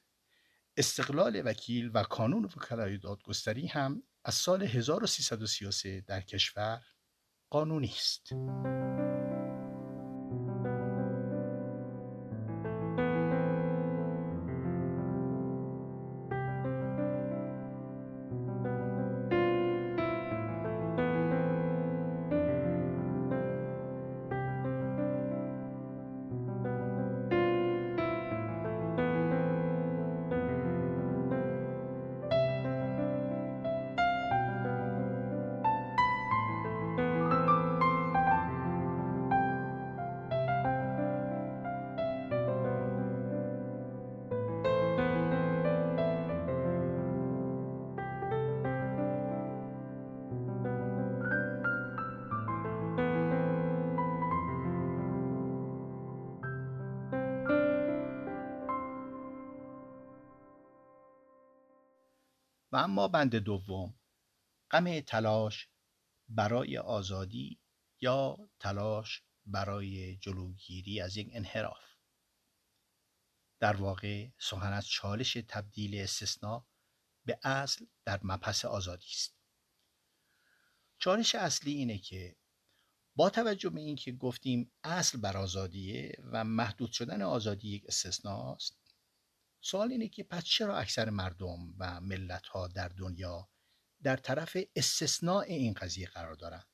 استقلال 0.78 1.42
وکیل 1.46 1.92
و 1.94 2.04
کانون 2.04 2.46
وکلای 2.46 2.98
دادگستری 2.98 3.68
هم 3.68 4.04
از 4.24 4.34
سال 4.34 4.64
1333 4.64 6.02
در 6.02 6.22
کشور 6.22 6.82
قانونی 7.50 7.94
است. 7.96 8.34
و 62.72 62.78
اما 62.78 63.08
بند 63.08 63.36
دوم 63.36 64.00
غم 64.72 65.00
تلاش 65.00 65.70
برای 66.30 66.78
آزادی 66.78 67.60
یا 68.02 68.38
تلاش 68.60 69.24
برای 69.46 70.18
جلوگیری 70.18 71.02
از 71.02 71.18
یک 71.18 71.30
انحراف. 71.32 71.84
در 73.60 73.76
واقع 73.76 74.30
سخن 74.38 74.74
از 74.74 74.88
چالش 74.88 75.34
تبدیل 75.34 76.02
استثناء 76.02 76.66
به 77.26 77.40
اصل 77.44 77.86
در 78.06 78.20
مپس 78.24 78.66
آزادی 78.66 79.08
است. 79.10 79.36
چالش 81.00 81.36
اصلی 81.36 81.74
اینه 81.74 81.98
که 81.98 82.36
با 83.16 83.30
توجه 83.30 83.70
به 83.70 83.82
اینکه 83.82 84.12
گفتیم 84.12 84.72
اصل 84.84 85.18
بر 85.18 85.38
آزادیه 85.38 86.18
و 86.32 86.44
محدود 86.44 86.92
شدن 86.92 87.22
آزادی 87.22 87.70
یک 87.70 87.86
استثناء 87.88 88.54
است 88.54 88.79
سوال 89.62 89.92
اینه 89.92 90.08
که 90.08 90.24
پس 90.24 90.44
چرا 90.44 90.78
اکثر 90.78 91.10
مردم 91.10 91.74
و 91.78 92.02
ملت 92.02 92.46
ها 92.48 92.68
در 92.68 92.88
دنیا 92.88 93.50
در 94.04 94.18
طرف 94.18 94.58
استثناء 94.76 95.42
این 95.42 95.74
قضیه 95.74 96.08
قرار 96.08 96.36
دارند؟ 96.36 96.68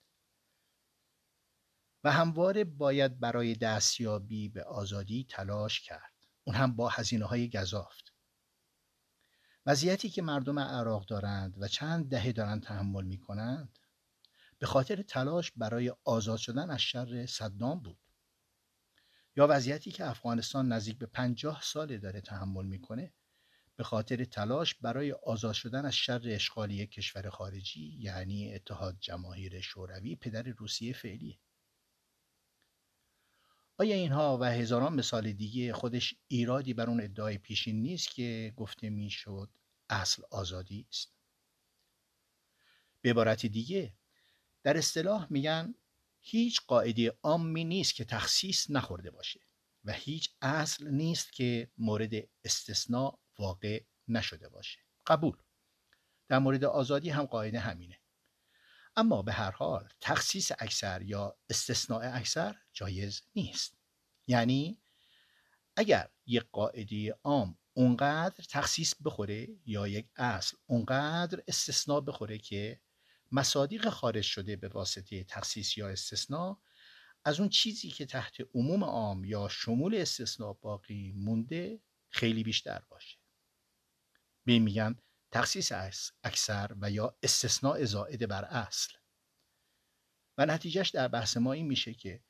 و 2.04 2.12
همواره 2.12 2.64
باید 2.64 3.20
برای 3.20 3.56
دستیابی 3.56 4.50
به 4.50 4.64
آزادی 4.64 5.26
تلاش 5.30 5.82
کرد. 5.82 6.16
اون 6.44 6.56
هم 6.56 6.76
با 6.76 6.90
هزینه 6.90 7.26
های 7.26 7.50
گذافت 7.50 8.14
وضعیتی 9.66 10.10
که 10.10 10.22
مردم 10.22 10.60
عراق 10.60 11.06
دارند 11.06 11.56
و 11.62 11.68
چند 11.68 12.10
دهه 12.10 12.32
دارند 12.32 12.64
تحمل 12.64 13.06
می 13.06 13.20
کنند 13.20 13.80
به 14.60 14.66
خاطر 14.66 15.02
تلاش 15.02 15.52
برای 15.52 15.94
آزاد 16.04 16.38
شدن 16.38 16.70
از 16.70 16.82
شر 16.82 17.26
صدام 17.26 17.80
بود. 17.80 18.05
یا 19.36 19.48
وضعیتی 19.50 19.92
که 19.92 20.06
افغانستان 20.06 20.72
نزدیک 20.72 20.98
به 20.98 21.06
پنجاه 21.06 21.62
ساله 21.64 21.98
داره 21.98 22.22
تحمل 22.22 22.66
می‌کنه 22.66 23.14
به 23.76 23.84
خاطر 23.84 24.26
تلاش 24.26 24.76
برای 24.76 25.12
آزاد 25.12 25.54
شدن 25.54 25.86
از 25.86 25.96
شر 25.96 26.22
اشغالی 26.26 26.88
کشور 26.88 27.30
خارجی 27.30 27.98
یعنی 28.00 28.54
اتحاد 28.56 28.98
جماهیر 29.00 29.62
شوروی 29.62 30.16
پدر 30.16 30.42
روسیه 30.44 30.94
فعلیه. 30.94 31.40
آیا 33.78 33.96
اینها 33.96 34.38
و 34.42 34.44
هزاران 34.44 34.94
مثال 34.94 35.32
دیگه 35.32 35.74
خودش 35.74 36.16
ایرادی 36.28 36.74
بر 36.74 36.90
اون 36.90 37.02
ادعای 37.02 37.38
پیشین 37.38 37.82
نیست 37.82 38.10
که 38.10 38.54
گفته 38.56 38.90
می‌شد 38.90 39.50
اصل 39.90 40.24
آزادی 40.32 40.86
است؟ 40.90 41.14
به 43.02 43.10
عبارت 43.10 43.46
دیگه 43.46 43.94
در 44.64 44.78
اصطلاح 44.78 45.28
میگن 45.30 45.76
هیچ 46.28 46.62
قاعده 46.68 47.18
عامی 47.24 47.64
نیست 47.64 47.96
که 47.96 48.06
تخصیص 48.06 48.70
نخورده 48.70 49.12
باشه 49.12 49.40
و 49.84 49.94
هیچ 49.94 50.30
اصل 50.42 50.88
نیست 50.88 51.32
که 51.32 51.72
مورد 51.78 52.14
استثناء 52.44 53.20
واقع 53.40 53.84
نشده 54.08 54.50
باشه. 54.50 54.80
قبول. 55.08 55.38
در 56.28 56.40
مورد 56.40 56.64
آزادی 56.64 57.10
هم 57.10 57.26
قاعده 57.26 57.60
همینه. 57.60 58.00
اما 58.96 59.22
به 59.22 59.32
هر 59.32 59.52
حال 59.52 59.90
تخصیص 60.02 60.52
اکثر 60.60 61.02
یا 61.02 61.38
استثناء 61.50 62.16
اکثر 62.16 62.56
جایز 62.74 63.22
نیست. 63.36 63.78
یعنی 64.28 64.82
اگر 65.76 66.10
یک 66.26 66.44
قاعده 66.52 67.20
عام 67.24 67.58
اونقدر 67.74 68.44
تخصیص 68.50 68.94
بخوره 69.06 69.48
یا 69.66 69.88
یک 69.88 70.08
اصل 70.16 70.58
اونقدر 70.66 71.44
استثناء 71.48 72.00
بخوره 72.00 72.38
که 72.38 72.80
مصادیق 73.36 73.90
خارج 73.90 74.24
شده 74.24 74.56
به 74.56 74.68
واسطه 74.68 75.24
تخصیص 75.24 75.78
یا 75.78 75.90
استثناء 75.90 76.58
از 77.26 77.40
اون 77.40 77.50
چیزی 77.50 77.90
که 77.90 78.06
تحت 78.06 78.36
عموم 78.54 78.84
عام 78.84 79.26
یا 79.26 79.48
شمول 79.48 79.96
استثناء 79.96 80.54
باقی 80.54 81.14
مونده 81.16 81.82
خیلی 82.10 82.44
بیشتر 82.44 82.82
باشه. 82.90 83.18
به 84.46 84.60
میگن 84.60 84.96
تخصیص 85.32 85.72
اکثر 86.24 86.76
و 86.82 86.92
یا 86.92 87.18
استثناء 87.24 87.86
زائد 87.86 88.28
بر 88.28 88.46
اصل. 88.46 88.94
و 90.38 90.46
نتیجهش 90.46 90.90
در 90.90 91.08
بحث 91.08 91.38
ما 91.38 91.54
این 91.54 91.68
میشه 91.68 91.94
که 91.94 92.24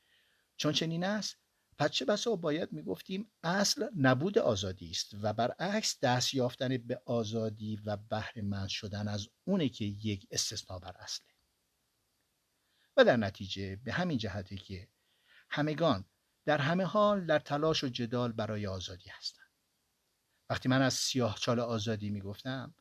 چون 0.57 0.73
چنین 0.73 1.03
است 1.03 1.37
پس 1.77 1.91
چه 1.91 2.05
بسا 2.05 2.35
باید 2.35 2.71
می‌گفتیم 2.71 3.31
اصل 3.43 3.89
نبود 3.97 4.37
آزادی 4.37 4.91
است 4.91 5.15
و 5.21 5.33
برعکس 5.33 5.99
دست 5.99 6.33
یافتن 6.33 6.77
به 6.77 7.01
آزادی 7.05 7.75
و 7.85 7.97
بهره 7.97 8.67
شدن 8.67 9.07
از 9.07 9.27
اونه 9.43 9.69
که 9.69 9.85
یک 9.85 10.27
استثنا 10.31 10.79
بر 10.79 10.95
اصله. 10.99 11.27
و 12.97 13.03
در 13.03 13.17
نتیجه 13.17 13.75
به 13.75 13.93
همین 13.93 14.17
جهته 14.17 14.57
که 14.57 14.89
همگان 15.49 16.05
در 16.45 16.57
همه 16.57 16.83
حال 16.83 17.25
در 17.25 17.39
تلاش 17.39 17.83
و 17.83 17.87
جدال 17.87 18.31
برای 18.31 18.67
آزادی 18.67 19.09
هستند. 19.09 19.51
وقتی 20.49 20.69
من 20.69 20.81
از 20.81 20.93
سیاه 20.93 21.37
چال 21.39 21.59
آزادی 21.59 22.09
می‌گفتم 22.09 22.75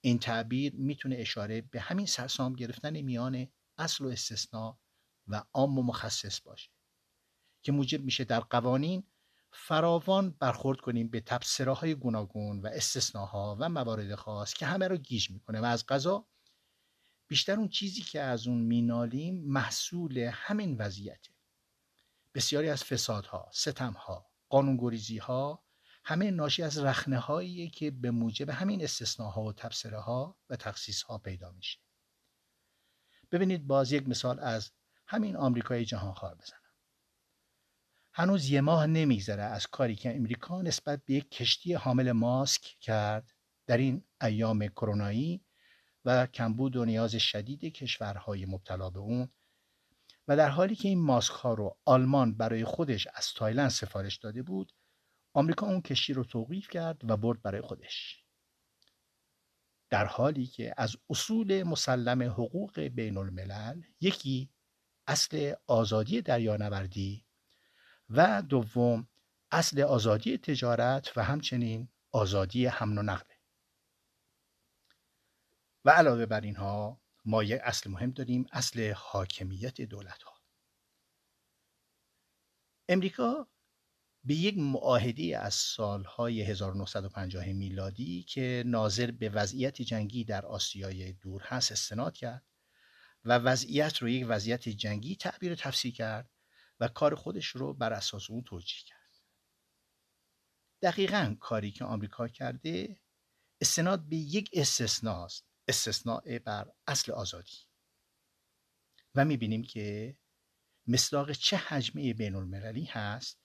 این 0.00 0.18
تعبیر 0.18 0.74
می‌تونه 0.74 1.16
اشاره 1.18 1.60
به 1.60 1.80
همین 1.80 2.06
سرسام 2.06 2.52
گرفتن 2.52 3.00
میان 3.00 3.48
اصل 3.78 4.04
و 4.04 4.08
استثنا 4.08 4.80
و 5.26 5.44
عام 5.52 5.78
و 5.78 5.82
مخصص 5.82 6.40
باشه. 6.40 6.70
که 7.62 7.72
موجب 7.72 8.04
میشه 8.04 8.24
در 8.24 8.40
قوانین 8.40 9.06
فراوان 9.50 10.30
برخورد 10.30 10.80
کنیم 10.80 11.08
به 11.08 11.20
تبصره 11.20 11.72
های 11.72 11.94
گوناگون 11.94 12.60
و 12.60 12.66
استثناها 12.66 13.56
و 13.60 13.68
موارد 13.68 14.14
خاص 14.14 14.54
که 14.54 14.66
همه 14.66 14.88
رو 14.88 14.96
گیج 14.96 15.30
می‌کنه 15.30 15.60
و 15.60 15.64
از 15.64 15.86
قضا 15.86 16.26
بیشتر 17.28 17.56
اون 17.56 17.68
چیزی 17.68 18.02
که 18.02 18.20
از 18.20 18.46
اون 18.46 18.58
مینالیم 18.58 19.44
محصول 19.44 20.18
همین 20.18 20.76
وضعیته. 20.76 21.32
بسیاری 22.34 22.68
از 22.68 22.84
فسادها، 22.84 23.50
ستمها، 23.52 24.30
قانونگریزی 24.48 25.18
ها 25.18 25.64
همه 26.04 26.30
ناشی 26.30 26.62
از 26.62 26.78
رخنه 26.78 27.68
که 27.68 27.90
به 27.90 28.10
موجب 28.10 28.50
همین 28.50 28.84
استثناها 28.84 29.42
و 29.42 29.52
تبصره 29.52 30.00
ها 30.00 30.38
و 30.50 30.56
تخصیص 30.56 31.02
ها 31.02 31.18
پیدا 31.18 31.52
میشه. 31.52 31.78
ببینید 33.32 33.66
باز 33.66 33.92
یک 33.92 34.08
مثال 34.08 34.40
از 34.40 34.70
همین 35.06 35.36
آمریکای 35.36 35.84
جهانخوار 35.84 36.34
بزنم. 36.34 36.57
هنوز 38.18 38.50
یه 38.50 38.60
ماه 38.60 38.86
نمیگذره 38.86 39.42
از 39.42 39.66
کاری 39.66 39.96
که 39.96 40.16
امریکا 40.16 40.62
نسبت 40.62 41.04
به 41.04 41.14
یک 41.14 41.30
کشتی 41.30 41.74
حامل 41.74 42.12
ماسک 42.12 42.60
کرد. 42.60 43.32
در 43.66 43.76
این 43.76 44.04
ایام 44.22 44.68
کرونایی 44.68 45.44
و 46.04 46.26
کمبود 46.26 46.76
و 46.76 46.84
نیاز 46.84 47.14
شدید 47.14 47.64
کشورهای 47.64 48.46
مبتلا 48.46 48.90
به 48.90 48.98
اون 48.98 49.28
و 50.28 50.36
در 50.36 50.48
حالی 50.48 50.74
که 50.74 50.88
این 50.88 51.00
ماسک 51.00 51.32
ها 51.32 51.54
رو 51.54 51.78
آلمان 51.84 52.34
برای 52.34 52.64
خودش 52.64 53.08
از 53.14 53.32
تایلند 53.36 53.70
سفارش 53.70 54.16
داده 54.16 54.42
بود 54.42 54.72
آمریکا 55.32 55.66
اون 55.66 55.82
کشتی 55.82 56.12
رو 56.12 56.24
توقیف 56.24 56.68
کرد 56.68 57.10
و 57.10 57.16
برد 57.16 57.42
برای 57.42 57.60
خودش. 57.60 58.24
در 59.90 60.04
حالی 60.04 60.46
که 60.46 60.74
از 60.76 60.96
اصول 61.10 61.62
مسلم 61.62 62.22
حقوق 62.22 62.80
بین 62.80 63.16
الملل 63.16 63.82
یکی 64.00 64.50
اصل 65.06 65.54
آزادی 65.66 66.22
دریانوردی 66.22 67.27
و 68.10 68.42
دوم 68.42 69.08
اصل 69.50 69.80
آزادی 69.80 70.38
تجارت 70.38 71.12
و 71.16 71.24
همچنین 71.24 71.88
آزادی 72.12 72.66
حمل 72.66 72.98
و 72.98 73.02
نقله 73.02 73.36
و 75.84 75.90
علاوه 75.90 76.26
بر 76.26 76.40
اینها 76.40 77.00
ما 77.24 77.42
یک 77.42 77.60
اصل 77.64 77.90
مهم 77.90 78.10
داریم 78.10 78.46
اصل 78.52 78.92
حاکمیت 78.96 79.80
دولت 79.80 80.22
ها 80.22 80.32
امریکا 82.88 83.48
به 84.24 84.34
یک 84.34 84.58
معاهده 84.58 85.38
از 85.38 85.54
سالهای 85.54 86.42
1950 86.42 87.46
میلادی 87.46 88.22
که 88.22 88.62
ناظر 88.66 89.10
به 89.10 89.28
وضعیت 89.28 89.82
جنگی 89.82 90.24
در 90.24 90.46
آسیای 90.46 91.12
دور 91.12 91.42
هست 91.42 91.72
استناد 91.72 92.14
کرد 92.14 92.44
و 93.24 93.38
وضعیت 93.38 93.98
رو 93.98 94.08
یک 94.08 94.26
وضعیت 94.28 94.68
جنگی 94.68 95.16
تعبیر 95.16 95.54
تفسیر 95.54 95.94
کرد 95.94 96.30
و 96.80 96.88
کار 96.88 97.14
خودش 97.14 97.46
رو 97.46 97.74
بر 97.74 97.92
اساس 97.92 98.30
اون 98.30 98.42
توجیه 98.42 98.82
کرد. 98.86 98.98
دقیقا 100.82 101.36
کاری 101.40 101.70
که 101.70 101.84
آمریکا 101.84 102.28
کرده 102.28 103.00
استناد 103.60 104.08
به 104.08 104.16
یک 104.16 104.50
استثناست 104.52 105.46
استثناء 105.68 106.38
بر 106.38 106.72
اصل 106.86 107.12
آزادی. 107.12 107.56
و 109.14 109.24
می‌بینیم 109.24 109.62
که 109.62 110.16
مصداق 110.86 111.32
چه 111.32 111.56
حجمه 111.56 112.14
بین 112.14 112.34
المللی 112.34 112.84
هست 112.84 113.40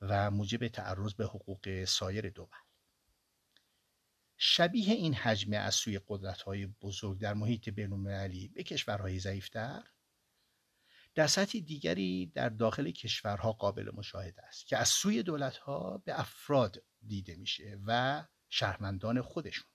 و 0.00 0.30
موجب 0.30 0.68
تعرض 0.68 1.14
به 1.14 1.24
حقوق 1.24 1.84
سایر 1.84 2.30
دول 2.30 2.48
شبیه 4.36 4.94
این 4.94 5.14
حجمه 5.14 5.56
از 5.56 5.74
سوی 5.74 6.00
قدرت‌های 6.08 6.66
بزرگ 6.66 7.20
در 7.20 7.34
محیط 7.34 7.68
بین‌المللی 7.68 8.48
به 8.48 8.62
کشورهای 8.62 9.18
ضعیفتر 9.18 9.93
در 11.14 11.26
سطح 11.26 11.58
دیگری 11.58 12.26
در 12.26 12.48
داخل 12.48 12.90
کشورها 12.90 13.52
قابل 13.52 13.90
مشاهده 13.94 14.42
است 14.42 14.66
که 14.66 14.76
از 14.76 14.88
سوی 14.88 15.22
دولتها 15.22 16.02
به 16.04 16.20
افراد 16.20 16.84
دیده 17.06 17.36
میشه 17.36 17.78
و 17.86 18.24
شهروندان 18.48 19.22
خودشون. 19.22 19.66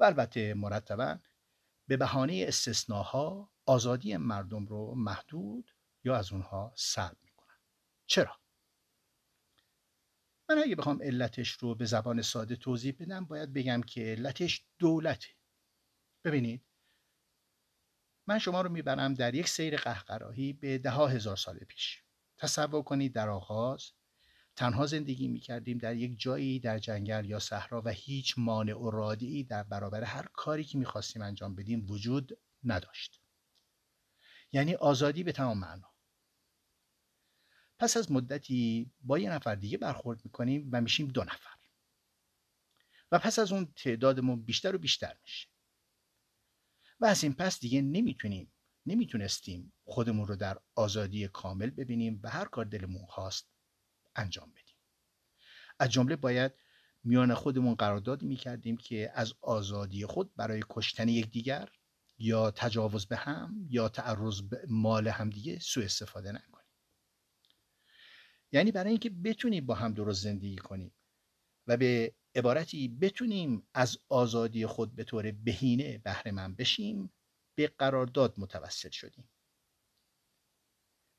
و 0.00 0.04
البته 0.04 0.54
مرتبا 0.54 1.18
به 1.88 1.96
بهانه 1.96 2.44
استثناها 2.48 3.52
آزادی 3.66 4.16
مردم 4.16 4.66
رو 4.66 4.94
محدود 4.94 5.70
یا 6.04 6.16
از 6.16 6.32
اونها 6.32 6.72
سلب 6.76 7.16
می‌کنن. 7.22 7.56
چرا؟ 8.06 8.40
من 10.48 10.58
اگه 10.58 10.76
بخوام 10.76 11.02
علتش 11.02 11.50
رو 11.50 11.74
به 11.74 11.84
زبان 11.84 12.22
ساده 12.22 12.56
توضیح 12.56 12.96
بدم 12.98 13.24
باید 13.24 13.52
بگم 13.52 13.80
که 13.80 14.00
علتش 14.00 14.66
دولته. 14.78 15.28
ببینید 16.24 16.67
من 18.28 18.38
شما 18.38 18.60
رو 18.60 18.68
می‌برم 18.68 19.14
در 19.14 19.34
یک 19.34 19.48
سیر 19.48 19.76
قهقراهی 19.76 20.52
به 20.52 20.78
ده 20.78 20.90
هزار 20.90 21.36
سال 21.36 21.58
پیش. 21.58 22.02
تصور 22.36 22.82
کنید 22.82 23.12
در 23.12 23.28
آغاز 23.28 23.92
تنها 24.56 24.86
زندگی 24.86 25.28
می‌کردیم 25.28 25.78
در 25.78 25.96
یک 25.96 26.20
جایی 26.20 26.60
در 26.60 26.78
جنگل 26.78 27.24
یا 27.24 27.38
صحرا 27.38 27.82
و 27.84 27.88
هیچ 27.88 28.34
مانع 28.36 28.74
و 28.74 28.90
رادعی 28.90 29.44
در 29.44 29.62
برابر 29.62 30.04
هر 30.04 30.26
کاری 30.32 30.64
که 30.64 30.78
می‌خواستیم 30.78 31.22
انجام 31.22 31.54
بدیم 31.54 31.90
وجود 31.90 32.38
نداشت. 32.64 33.20
یعنی 34.52 34.74
آزادی 34.74 35.24
به 35.24 35.32
تمام 35.32 35.58
معنا. 35.58 35.90
پس 37.78 37.96
از 37.96 38.12
مدتی 38.12 38.90
با 39.00 39.18
یه 39.18 39.30
نفر 39.30 39.54
دیگه 39.54 39.78
برخورد 39.78 40.20
می‌کنیم 40.24 40.68
و 40.72 40.80
میشیم 40.80 41.08
دو 41.08 41.24
نفر. 41.24 41.58
و 43.12 43.18
پس 43.18 43.38
از 43.38 43.52
اون 43.52 43.72
تعدادمون 43.76 44.42
بیشتر 44.42 44.74
و 44.74 44.78
بیشتر 44.78 45.16
میشه. 45.22 45.48
و 47.00 47.06
از 47.06 47.24
این 47.24 47.34
پس 47.34 47.60
دیگه 47.60 47.82
نمی‌تونیم 47.82 48.52
نمی‌تونستیم 48.86 49.72
خودمون 49.84 50.26
رو 50.26 50.36
در 50.36 50.58
آزادی 50.74 51.28
کامل 51.28 51.70
ببینیم 51.70 52.20
و 52.22 52.30
هر 52.30 52.44
کار 52.44 52.64
دلمون 52.64 53.06
خواست 53.06 53.50
انجام 54.16 54.50
بدیم. 54.50 54.76
از 55.78 55.90
جمله 55.90 56.16
باید 56.16 56.52
میان 57.04 57.34
خودمون 57.34 57.74
قرارداد 57.74 58.22
می‌کردیم 58.22 58.76
که 58.76 59.10
از 59.14 59.34
آزادی 59.40 60.06
خود 60.06 60.34
برای 60.36 60.62
کشتن 60.70 61.08
یکدیگر 61.08 61.68
یا 62.18 62.50
تجاوز 62.50 63.06
به 63.06 63.16
هم 63.16 63.66
یا 63.68 63.88
تعرض 63.88 64.40
به 64.40 64.64
مال 64.68 65.08
همدیگه 65.08 65.58
سوء 65.58 65.84
استفاده 65.84 66.32
نکنیم. 66.32 66.66
یعنی 68.52 68.72
برای 68.72 68.90
اینکه 68.90 69.10
بتونیم 69.10 69.66
با 69.66 69.74
هم 69.74 69.94
درست 69.94 70.22
زندگی 70.22 70.56
کنیم 70.56 70.92
و 71.66 71.76
به 71.76 72.14
عبارتی 72.38 72.88
بتونیم 72.88 73.68
از 73.74 73.98
آزادی 74.08 74.66
خود 74.66 74.94
به 74.94 75.04
طور 75.04 75.32
بهینه 75.32 75.98
بهره 75.98 76.32
من 76.32 76.54
بشیم 76.54 77.12
به 77.54 77.66
قرارداد 77.78 78.34
متوسل 78.38 78.90
شدیم. 78.90 79.30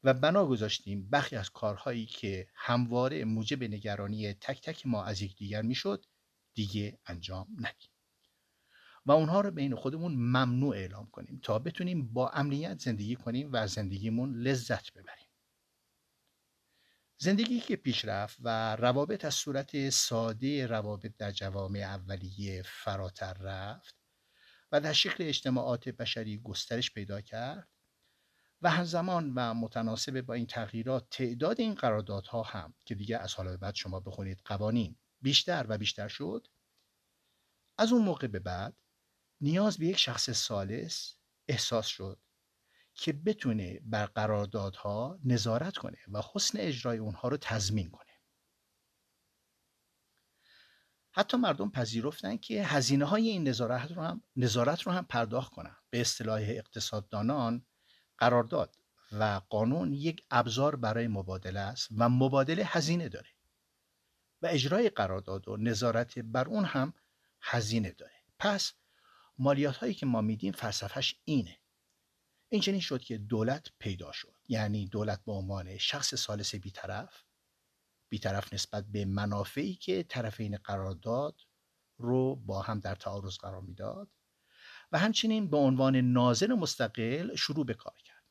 و 0.04 0.14
بنا 0.14 0.46
گذاشتیم 0.46 1.10
برخی 1.10 1.36
از 1.36 1.50
کارهایی 1.50 2.06
که 2.06 2.48
همواره 2.56 3.26
موجب 3.26 3.64
نگرانی 3.64 4.34
تک 4.34 4.62
تک 4.62 4.86
ما 4.88 5.04
از 5.04 5.22
یکدیگر 5.22 5.62
می‌شد 5.62 6.06
دیگه 6.54 7.00
انجام 7.06 7.48
ندیم 7.58 7.90
و 9.06 9.12
اونها 9.12 9.42
رو 9.42 9.52
بین 9.52 9.76
خودمون 9.76 10.16
ممنوع 10.16 10.76
اعلام 10.76 11.10
کنیم 11.10 11.40
تا 11.44 11.60
بتونیم 11.60 12.14
با 12.14 12.30
امنیت 12.30 12.80
زندگی 12.80 13.16
کنیم 13.16 13.50
و 13.52 13.68
زندگیمون 13.68 14.36
لذت 14.36 14.94
ببریم. 14.94 15.29
زندگی 17.22 17.60
که 17.60 17.76
پیش 17.76 18.06
رفت 18.06 18.38
و 18.42 18.76
روابط 18.76 19.26
از 19.26 19.34
صورت 19.34 19.90
ساده 19.90 20.68
روابط 20.68 21.18
در 21.18 21.32
جوامع 21.32 21.80
اولیه 21.80 22.64
فراتر 22.66 23.34
رفت 23.34 23.96
و 24.72 24.82
در 24.82 24.94
شکل 24.94 25.24
اجتماعات 25.24 25.90
بشری 25.90 26.38
گسترش 26.38 26.94
پیدا 26.94 27.22
کرد 27.22 27.70
و 28.62 28.70
همزمان 28.70 29.34
و 29.36 29.54
متناسب 29.54 30.22
با 30.22 30.34
این 30.34 30.48
تغییرات 30.48 31.08
تعداد 31.10 31.60
این 31.62 31.74
قراردادها 31.74 32.44
هم 32.44 32.74
که 32.86 32.96
دیگه 32.96 33.18
از 33.18 33.34
حالا 33.34 33.58
بعد 33.58 33.76
شما 33.76 34.00
بخونید 34.00 34.42
قوانین 34.46 34.96
بیشتر 35.22 35.66
و 35.70 35.78
بیشتر 35.78 36.08
شد. 36.08 36.48
از 37.78 37.92
اون 37.92 38.06
موقع 38.06 38.28
به 38.28 38.40
بعد 38.40 38.78
نیاز 39.42 39.78
به 39.78 39.86
یک 39.86 39.98
شخص 39.98 40.30
سالس 40.30 41.18
احساس 41.48 41.88
شد. 41.88 42.20
که 43.02 43.14
بتونه 43.14 43.80
بر 43.84 44.06
قراردادها 44.06 45.20
نظارت 45.26 45.78
کنه 45.78 45.98
و 46.12 46.22
حسن 46.34 46.58
اجرای 46.60 46.98
اونها 46.98 47.28
رو 47.28 47.38
تضمین 47.38 47.90
کنه. 47.90 48.10
حتی 51.12 51.38
مردم 51.38 51.70
پذیرفتن 51.70 52.38
که 52.38 52.66
هزینه 52.66 53.06
های 53.06 53.30
این 53.30 53.48
نظارت 53.48 53.92
رو 53.92 54.02
هم, 54.02 54.24
نظارت 54.36 54.82
رو 54.82 54.92
هم 54.92 55.06
پرداخت 55.06 55.52
کنن. 55.52 55.76
به 55.90 56.02
اصطلاح 56.02 56.42
اقتصاددانان 56.42 57.66
قرارداد 58.18 58.76
و 59.12 59.42
قانون 59.50 59.94
یک 59.94 60.26
ابزار 60.32 60.76
برای 60.76 61.08
مبادله 61.08 61.60
است 61.60 61.88
و 61.98 62.10
مبادله 62.10 62.64
هزینه 62.66 63.10
داره. 63.10 63.30
و 64.42 64.48
اجرای 64.48 64.90
قرارداد 64.90 65.48
و 65.48 65.58
نظارت 65.58 66.20
بر 66.20 66.48
اون 66.48 66.66
هم 66.66 66.94
هزینه 67.42 67.92
داره. 67.92 68.24
پس 68.40 68.74
مالیات 69.38 69.78
هایی 69.78 69.94
که 69.94 70.06
ما 70.06 70.22
میدیم 70.22 70.52
فلسفهش 70.52 71.22
اینه. 71.26 71.59
این 72.50 72.62
چنین 72.62 72.80
شد 72.80 73.02
که 73.02 73.18
دولت 73.18 73.68
پیدا 73.80 74.12
شد. 74.12 74.36
یعنی 74.48 74.88
دولت 74.88 75.26
به 75.26 75.32
عنوان 75.32 75.78
شخص 75.78 76.16
سالس 76.16 76.56
بیطرف 76.56 77.24
بیطرف 78.10 78.54
نسبت 78.54 78.86
به 78.86 79.06
منافعی 79.06 79.76
که 79.76 80.04
طرفین 80.04 80.58
قرارداد 80.58 81.42
رو 81.98 82.36
با 82.36 82.62
هم 82.62 82.80
در 82.80 82.96
تعارض 82.96 83.38
قرار 83.38 83.62
می‌داد 83.62 84.12
و 84.92 85.00
همچنین 85.00 85.50
به 85.50 85.58
عنوان 85.58 85.96
ناظر 85.96 86.54
مستقل 86.54 87.36
شروع 87.36 87.66
به 87.66 87.74
کار 87.74 87.98
کرد. 88.06 88.24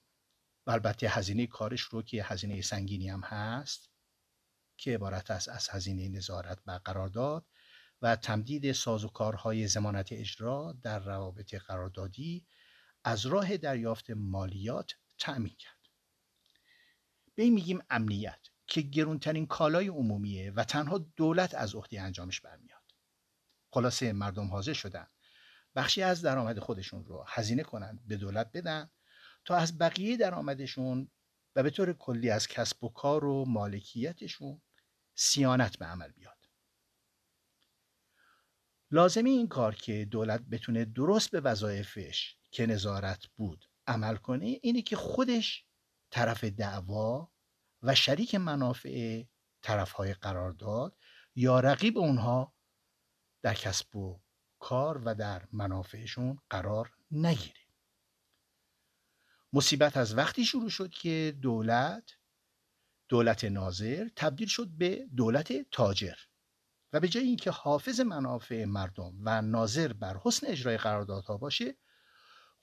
و 0.66 0.70
البته 0.70 1.08
هزینه 1.08 1.46
کارش 1.46 1.80
رو 1.80 2.02
که 2.02 2.24
هزینه 2.24 2.62
سنگینی 2.62 3.08
هم 3.08 3.20
هست 3.20 3.90
که 4.76 4.94
عبارت 4.94 5.30
است 5.30 5.48
از 5.48 5.68
هزینه 5.68 6.08
نظارت 6.08 6.64
بر 6.64 6.78
قرارداد 6.78 7.46
و 8.02 8.16
تمدید 8.16 8.72
سازوکارهای 8.72 9.66
زمانت 9.66 10.12
اجرا 10.12 10.76
در 10.82 10.98
روابط 10.98 11.54
قراردادی 11.54 12.46
از 13.04 13.26
راه 13.26 13.56
دریافت 13.56 14.10
مالیات 14.10 14.92
تأمین 15.18 15.54
کرد. 15.58 15.78
به 17.34 17.42
این 17.42 17.54
میگیم 17.54 17.82
امنیت 17.90 18.40
که 18.66 18.80
گرونترین 18.80 19.46
کالای 19.46 19.88
عمومیه 19.88 20.50
و 20.50 20.64
تنها 20.64 20.98
دولت 20.98 21.54
از 21.54 21.74
عهده 21.74 22.00
انجامش 22.00 22.40
برمیاد. 22.40 22.82
خلاصه 23.70 24.12
مردم 24.12 24.46
حاضر 24.46 24.72
شدن 24.72 25.06
بخشی 25.74 26.02
از 26.02 26.22
درآمد 26.22 26.58
خودشون 26.58 27.04
رو 27.04 27.24
هزینه 27.28 27.62
کنند 27.62 28.06
به 28.06 28.16
دولت 28.16 28.50
بدن 28.54 28.90
تا 29.44 29.56
از 29.56 29.78
بقیه 29.78 30.16
درآمدشون 30.16 31.10
و 31.56 31.62
به 31.62 31.70
طور 31.70 31.92
کلی 31.92 32.30
از 32.30 32.48
کسب 32.48 32.84
و 32.84 32.88
کار 32.88 33.24
و 33.24 33.44
مالکیتشون 33.44 34.60
سیانت 35.14 35.78
به 35.78 35.84
عمل 35.84 36.12
بیاد. 36.12 36.38
لازمی 38.90 39.30
این 39.30 39.48
کار 39.48 39.74
که 39.74 40.04
دولت 40.04 40.40
بتونه 40.40 40.84
درست 40.84 41.30
به 41.30 41.40
وظایفش 41.40 42.37
که 42.50 42.66
نظارت 42.66 43.26
بود. 43.26 43.64
عمل 43.86 44.16
کنه 44.16 44.58
اینه 44.62 44.82
که 44.82 44.96
خودش 44.96 45.64
طرف 46.10 46.44
دعوا 46.44 47.32
و 47.82 47.94
شریک 47.94 48.34
منافع 48.34 49.24
طرفهای 49.62 50.14
قرارداد 50.14 50.96
یا 51.34 51.60
رقیب 51.60 51.98
اونها 51.98 52.54
در 53.42 53.54
کسب 53.54 53.96
و 53.96 54.20
کار 54.58 55.02
و 55.04 55.14
در 55.14 55.48
منافعشون 55.52 56.38
قرار 56.50 56.90
نگیره. 57.10 57.60
مصیبت 59.52 59.96
از 59.96 60.16
وقتی 60.16 60.44
شروع 60.44 60.70
شد 60.70 60.90
که 60.90 61.38
دولت 61.42 62.10
دولت 63.08 63.44
ناظر 63.44 64.08
تبدیل 64.16 64.48
شد 64.48 64.68
به 64.68 65.08
دولت 65.16 65.70
تاجر 65.70 66.16
و 66.92 67.00
به 67.00 67.08
جای 67.08 67.24
اینکه 67.24 67.50
حافظ 67.50 68.00
منافع 68.00 68.64
مردم 68.64 69.12
و 69.22 69.42
ناظر 69.42 69.92
بر 69.92 70.16
حسن 70.22 70.46
اجرای 70.46 70.76
قراردادها 70.76 71.36
باشه 71.36 71.76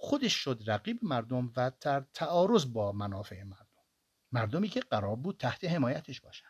خودش 0.05 0.33
شد 0.33 0.63
رقیب 0.67 0.99
مردم 1.01 1.51
و 1.57 1.71
در 1.81 2.05
تعارض 2.13 2.65
با 2.65 2.91
منافع 2.91 3.43
مردم. 3.43 3.83
مردمی 4.31 4.67
که 4.67 4.79
قرار 4.79 5.15
بود 5.15 5.37
تحت 5.37 5.63
حمایتش 5.63 6.21
باشن. 6.21 6.47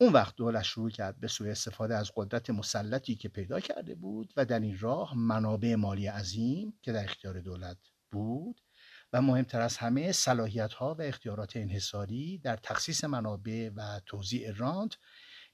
اون 0.00 0.12
وقت 0.12 0.36
دولت 0.36 0.62
شروع 0.62 0.90
کرد 0.90 1.20
به 1.20 1.28
سوء 1.28 1.50
استفاده 1.50 1.96
از 1.96 2.12
قدرت 2.16 2.50
مسلطی 2.50 3.14
که 3.14 3.28
پیدا 3.28 3.60
کرده 3.60 3.94
بود 3.94 4.32
و 4.36 4.44
در 4.44 4.60
این 4.60 4.78
راه 4.78 5.16
منابع 5.16 5.74
مالی 5.74 6.06
عظیم 6.06 6.78
که 6.82 6.92
در 6.92 7.04
اختیار 7.04 7.40
دولت 7.40 7.78
بود 8.10 8.60
و 9.12 9.22
مهمتر 9.22 9.60
از 9.60 9.76
همه 9.76 10.12
صلاحیت 10.12 10.72
ها 10.72 10.94
و 10.94 11.02
اختیارات 11.02 11.56
انحصاری 11.56 12.38
در 12.38 12.56
تخصیص 12.56 13.04
منابع 13.04 13.70
و 13.76 14.00
توزیع 14.06 14.52
رانت 14.52 14.98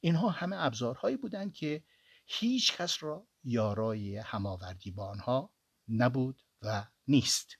اینها 0.00 0.28
همه 0.28 0.56
ابزارهایی 0.58 1.16
بودند 1.16 1.52
که 1.52 1.82
هیچ 2.26 2.76
کس 2.76 3.02
را 3.02 3.26
یارای 3.44 4.16
هماوردی 4.16 4.90
با 4.90 5.06
آنها 5.06 5.52
نبود 5.88 6.42
و 6.62 6.86
نیست. 7.08 7.58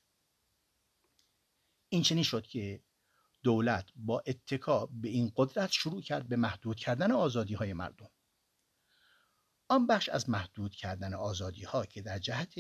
این 1.89 2.03
چنین 2.03 2.25
شد 2.25 2.47
که 2.47 2.85
دولت 3.43 3.87
با 3.97 4.23
اتکا 4.27 4.87
به 4.87 5.09
این 5.09 5.33
قدرت 5.37 5.71
شروع 5.71 6.03
کرد 6.03 6.29
به 6.29 6.37
محدود 6.37 6.77
کردن 6.77 7.13
آزادی 7.13 7.55
های 7.55 7.73
مردم. 7.73 8.11
آن 9.69 9.87
بخش 9.87 10.09
از 10.09 10.31
محدود 10.31 10.75
کردن 10.75 11.15
آزادی 11.15 11.65
ها 11.65 11.87
که 11.87 12.03
در 12.03 12.19
جهت 12.19 12.55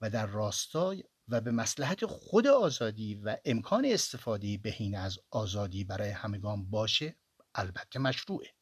و 0.00 0.10
در 0.10 0.26
راستای 0.26 1.04
و 1.28 1.40
به 1.40 1.50
مسلحت 1.50 2.06
خود 2.06 2.46
آزادی 2.46 3.14
و 3.14 3.36
امکان 3.44 3.84
استفاده 3.84 4.58
بهین 4.58 4.96
از 4.96 5.18
آزادی 5.30 5.84
برای 5.84 6.10
همگان 6.10 6.70
باشه 6.70 7.16
البته 7.54 7.98
مشروعه. 7.98 8.57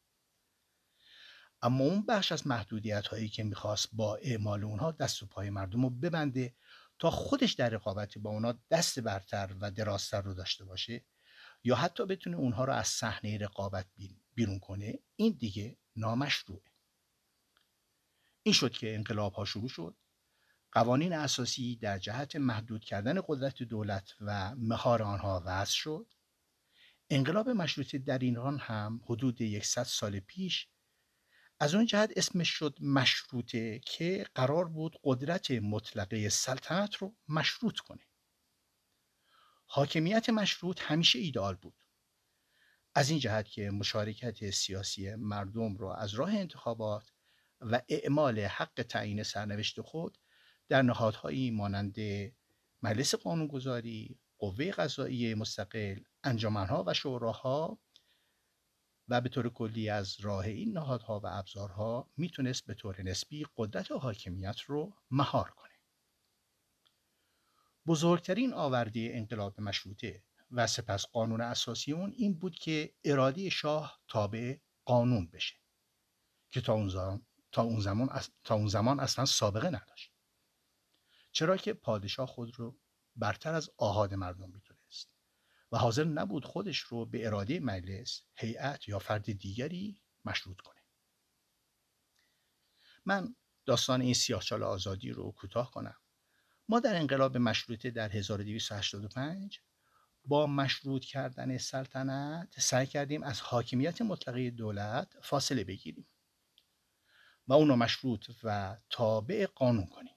اما 1.61 1.83
اون 1.83 2.05
بخش 2.05 2.31
از 2.31 2.47
محدودیت 2.47 3.07
هایی 3.07 3.29
که 3.29 3.43
می‌خواست 3.43 3.89
با 3.93 4.15
اعمال 4.15 4.63
اونها 4.63 4.91
دست 4.91 5.23
و 5.23 5.25
پای 5.25 5.49
مردم 5.49 5.83
رو 5.83 5.89
ببنده 5.89 6.55
تا 6.99 7.11
خودش 7.11 7.53
در 7.53 7.69
رقابت 7.69 8.17
با 8.17 8.29
اونا 8.29 8.59
دست 8.71 8.99
برتر 8.99 9.55
و 9.59 9.71
درازتر 9.71 10.21
رو 10.21 10.33
داشته 10.33 10.65
باشه 10.65 11.05
یا 11.63 11.75
حتی 11.75 12.05
بتونه 12.05 12.37
اونها 12.37 12.65
رو 12.65 12.73
از 12.73 12.87
صحنه 12.87 13.37
رقابت 13.37 13.87
بیرون 14.35 14.59
کنه 14.59 14.99
این 15.15 15.33
دیگه 15.33 15.77
نامشروعه. 15.95 16.71
این 18.43 18.53
شد 18.53 18.71
که 18.71 18.95
انقلاب 18.95 19.33
ها 19.33 19.45
شروع 19.45 19.69
شد. 19.69 19.95
قوانین 20.71 21.13
اساسی 21.13 21.75
در 21.75 21.99
جهت 21.99 22.35
محدود 22.35 22.83
کردن 22.83 23.21
قدرت 23.27 23.63
دولت 23.63 24.13
و 24.21 24.55
مهار 24.55 25.03
آنها 25.03 25.43
وضع 25.45 25.71
شد. 25.71 26.13
انقلاب 27.09 27.49
مشروطه 27.49 27.97
در 27.97 28.17
ایران 28.17 28.59
هم 28.59 29.01
حدود 29.05 29.41
یکصد 29.41 29.83
سال 29.83 30.19
پیش 30.19 30.67
از 31.59 31.75
اون 31.75 31.85
جهت 31.85 32.13
اسمش 32.15 32.49
شد 32.49 32.77
مشروطه 32.81 33.79
که 33.79 34.25
قرار 34.35 34.67
بود 34.67 34.99
قدرت 35.03 35.51
مطلقه 35.51 36.29
سلطنت 36.29 36.95
رو 36.95 37.15
مشروط 37.27 37.79
کنه. 37.79 38.07
حاکمیت 39.65 40.29
مشروط 40.29 40.81
همیشه 40.81 41.19
ایدئال 41.19 41.55
بود. 41.55 41.83
از 42.95 43.09
این 43.09 43.19
جهت 43.19 43.47
که 43.47 43.71
مشارکت 43.71 44.49
سیاسی 44.49 45.15
مردم 45.15 45.77
را 45.77 45.95
از 45.95 46.13
راه 46.13 46.33
انتخابات 46.33 47.11
و 47.61 47.81
اعمال 47.89 48.39
حق 48.39 48.85
تعیین 48.89 49.23
سرنوشت 49.23 49.81
خود 49.81 50.17
در 50.69 50.81
نهادهایی 50.81 51.51
مانند 51.51 51.95
مجلس 52.83 53.15
قانونگذاری، 53.15 54.19
قوه 54.37 54.71
قضایی 54.71 55.33
مستقل، 55.33 55.99
انجمنها 56.23 56.83
و 56.87 56.93
شوراها 56.93 57.79
و 59.07 59.21
به 59.21 59.29
طور 59.29 59.49
کلی 59.49 59.89
از 59.89 60.19
راه 60.19 60.45
این 60.45 60.71
نهادها 60.71 61.19
و 61.19 61.27
ابزارها 61.27 62.11
می‌تونست 62.17 62.65
به 62.65 62.73
طور 62.73 63.01
نسبی 63.01 63.45
قدرت 63.57 63.91
و 63.91 63.97
حاکمیت 63.97 64.59
رو 64.61 64.93
مهار 65.11 65.49
کنه. 65.49 65.67
بزرگترین 67.87 68.53
آورده 68.53 69.09
انقلاب 69.13 69.61
مشروطه 69.61 70.23
و 70.51 70.67
سپس 70.67 71.05
قانون 71.05 71.41
اساسی 71.41 71.93
اون 71.93 72.11
این 72.11 72.39
بود 72.39 72.55
که 72.55 72.95
اراده 73.03 73.49
شاه 73.49 74.01
تابع 74.07 74.57
قانون 74.85 75.27
بشه 75.27 75.55
که 76.51 76.61
تا 76.61 76.73
اون 76.73 76.89
زمان, 76.89 77.25
تا 77.51 77.61
اون 77.61 77.79
زمان, 77.79 78.21
تا 78.43 78.55
اون 78.55 78.67
زمان 78.67 78.99
اصلا 78.99 79.25
سابقه 79.25 79.67
نداشت 79.67 80.13
چرا 81.31 81.57
که 81.57 81.73
پادشاه 81.73 82.27
خود 82.27 82.59
رو 82.59 82.79
برتر 83.15 83.53
از 83.53 83.69
آهاد 83.77 84.13
مردم 84.13 84.49
می‌تونست 84.49 84.76
و 85.71 85.77
حاضر 85.77 86.03
نبود 86.03 86.45
خودش 86.45 86.79
رو 86.79 87.05
به 87.05 87.25
اراده 87.25 87.59
مجلس، 87.59 88.21
هیئت 88.35 88.87
یا 88.87 88.99
فرد 88.99 89.31
دیگری 89.31 90.01
مشروط 90.25 90.61
کنه. 90.61 90.81
من 93.05 93.35
داستان 93.65 94.01
این 94.01 94.13
سیاهچال 94.13 94.63
آزادی 94.63 95.09
رو 95.09 95.31
کوتاه 95.31 95.71
کنم. 95.71 95.95
ما 96.69 96.79
در 96.79 96.95
انقلاب 96.95 97.37
مشروطه 97.37 97.91
در 97.91 98.09
1285 98.09 99.61
با 100.25 100.47
مشروط 100.47 101.05
کردن 101.05 101.57
سلطنت 101.57 102.59
سعی 102.59 102.87
کردیم 102.87 103.23
از 103.23 103.41
حاکمیت 103.41 104.01
مطلقه 104.01 104.49
دولت 104.49 105.13
فاصله 105.21 105.63
بگیریم 105.63 106.07
و 107.47 107.53
اونو 107.53 107.75
مشروط 107.75 108.29
و 108.43 108.77
تابع 108.89 109.45
قانون 109.45 109.85
کنیم 109.85 110.15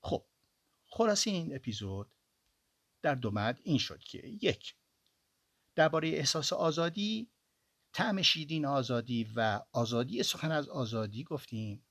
خب 0.00 0.26
خلاصه 0.86 1.30
این 1.30 1.56
اپیزود 1.56 2.10
در 3.02 3.14
دو 3.14 3.30
مد 3.30 3.60
این 3.64 3.78
شد 3.78 3.98
که 3.98 4.18
یک 4.42 4.74
درباره 5.74 6.08
احساس 6.08 6.52
آزادی 6.52 7.30
طعم 7.92 8.22
شیرین 8.22 8.66
آزادی 8.66 9.32
و 9.36 9.60
آزادی 9.72 10.22
سخن 10.22 10.52
از 10.52 10.68
آزادی 10.68 11.24
گفتیم. 11.24 11.86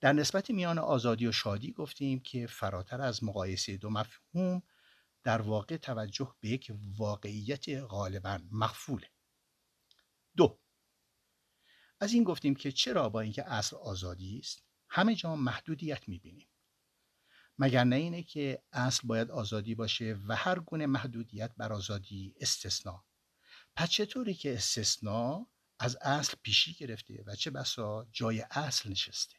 در 0.00 0.12
نسبت 0.12 0.50
میان 0.50 0.78
آزادی 0.78 1.26
و 1.26 1.32
شادی 1.32 1.72
گفتیم 1.72 2.20
که 2.20 2.46
فراتر 2.46 3.00
از 3.00 3.24
مقایسه 3.24 3.76
دو 3.76 3.90
مفهوم 3.90 4.62
در 5.22 5.42
واقع 5.42 5.76
توجه 5.76 6.34
به 6.40 6.48
یک 6.48 6.72
واقعیت 6.96 7.68
غالبا 7.68 8.38
مخفوله 8.50 9.10
دو 10.36 10.60
از 12.00 12.12
این 12.12 12.24
گفتیم 12.24 12.54
که 12.54 12.72
چرا 12.72 13.08
با 13.08 13.20
اینکه 13.20 13.50
اصل 13.52 13.76
آزادی 13.76 14.38
است 14.38 14.64
همه 14.88 15.14
جا 15.14 15.36
محدودیت 15.36 16.08
می‌بینیم. 16.08 16.49
مگر 17.62 17.84
نه 17.84 17.96
اینه 17.96 18.22
که 18.22 18.62
اصل 18.72 19.08
باید 19.08 19.30
آزادی 19.30 19.74
باشه 19.74 20.18
و 20.28 20.36
هر 20.36 20.58
گونه 20.58 20.86
محدودیت 20.86 21.50
بر 21.56 21.72
آزادی 21.72 22.34
استثنا 22.40 23.04
پس 23.76 23.90
چطوری 23.90 24.34
که 24.34 24.54
استثنا 24.54 25.46
از 25.78 25.96
اصل 26.02 26.36
پیشی 26.42 26.72
گرفته 26.74 27.24
و 27.26 27.36
چه 27.36 27.50
بسا 27.50 28.06
جای 28.12 28.44
اصل 28.50 28.90
نشسته؟ 28.90 29.36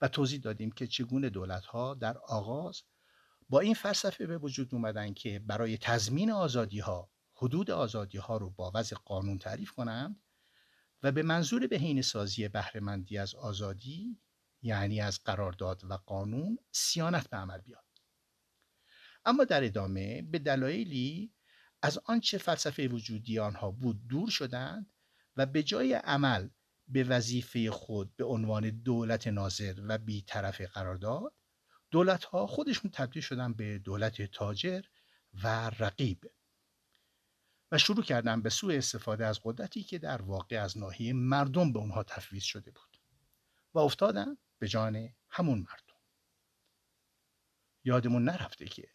و 0.00 0.08
توضیح 0.08 0.40
دادیم 0.40 0.70
که 0.70 0.86
چگونه 0.86 1.30
دولت 1.30 1.64
ها 1.64 1.94
در 1.94 2.18
آغاز 2.18 2.82
با 3.48 3.60
این 3.60 3.74
فلسفه 3.74 4.26
به 4.26 4.38
وجود 4.38 4.74
اومدن 4.74 5.14
که 5.14 5.38
برای 5.38 5.78
تضمین 5.78 6.30
آزادی 6.30 6.78
ها 6.78 7.10
حدود 7.34 7.70
آزادی 7.70 8.18
ها 8.18 8.36
رو 8.36 8.50
با 8.50 8.72
وضع 8.74 8.96
قانون 9.04 9.38
تعریف 9.38 9.70
کنند 9.70 10.22
و 11.02 11.12
به 11.12 11.22
منظور 11.22 11.66
بهینه 11.66 12.02
سازی 12.02 12.48
بهرهمندی 12.48 13.18
از 13.18 13.34
آزادی 13.34 14.18
یعنی 14.62 15.00
از 15.00 15.20
قرارداد 15.24 15.84
و 15.84 15.94
قانون 15.94 16.58
سیانت 16.70 17.30
به 17.30 17.36
عمل 17.36 17.58
بیاد. 17.58 17.84
اما 19.24 19.44
در 19.44 19.64
ادامه 19.64 20.22
به 20.22 20.38
دلایلی 20.38 21.34
از 21.82 21.98
آنچه 22.04 22.38
فلسفه 22.38 22.88
وجودی 22.88 23.38
آنها 23.38 23.70
بود 23.70 24.08
دور 24.08 24.30
شدند 24.30 24.92
و 25.36 25.46
به 25.46 25.62
جای 25.62 25.94
عمل 25.94 26.48
به 26.88 27.04
وظیفه 27.04 27.70
خود 27.70 28.16
به 28.16 28.24
عنوان 28.24 28.70
دولت 28.70 29.26
ناظر 29.26 29.74
و 29.88 29.98
بیطرف 29.98 30.60
قرار 30.60 30.96
داد 30.96 31.34
دولت 31.90 32.24
ها 32.24 32.46
خودشون 32.46 32.90
تبدیل 32.90 33.22
شدن 33.22 33.52
به 33.52 33.78
دولت 33.78 34.22
تاجر 34.22 34.82
و 35.42 35.70
رقیب. 35.78 36.30
و 37.72 37.78
شروع 37.78 38.04
کردن 38.04 38.42
به 38.42 38.50
سوء 38.50 38.74
استفاده 38.74 39.26
از 39.26 39.40
قدرتی 39.44 39.82
که 39.82 39.98
در 39.98 40.22
واقع 40.22 40.62
از 40.62 40.78
ناحیه 40.78 41.12
مردم 41.12 41.72
به 41.72 41.78
اونها 41.78 42.02
تفویض 42.02 42.42
شده 42.42 42.70
بود. 42.70 42.98
و 43.74 43.78
افتادن 43.78 44.36
به 44.58 44.68
جان 44.68 45.14
همون 45.28 45.58
مردم. 45.58 46.00
یادمون 47.84 48.24
نرفته 48.24 48.66
که 48.66 48.94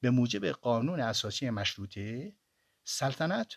به 0.00 0.10
موجب 0.10 0.46
قانون 0.46 1.00
اساسی 1.00 1.50
مشروطه 1.50 2.36
سلطنت 2.84 3.54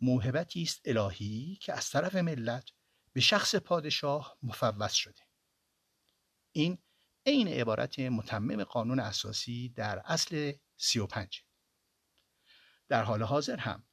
موهبتی 0.00 0.62
است 0.62 0.80
الهی 0.84 1.58
که 1.62 1.72
از 1.72 1.90
طرف 1.90 2.14
ملت 2.14 2.70
به 3.12 3.20
شخص 3.20 3.54
پادشاه 3.54 4.38
مفوض 4.42 4.92
شده. 4.92 5.22
این 6.52 6.78
عین 7.26 7.48
عبارت 7.48 7.98
متمم 7.98 8.64
قانون 8.64 9.00
اساسی 9.00 9.68
در 9.68 10.02
اصل 10.04 10.52
35 10.76 11.42
در 12.88 13.02
حال 13.02 13.22
حاضر 13.22 13.56
هم 13.56 13.86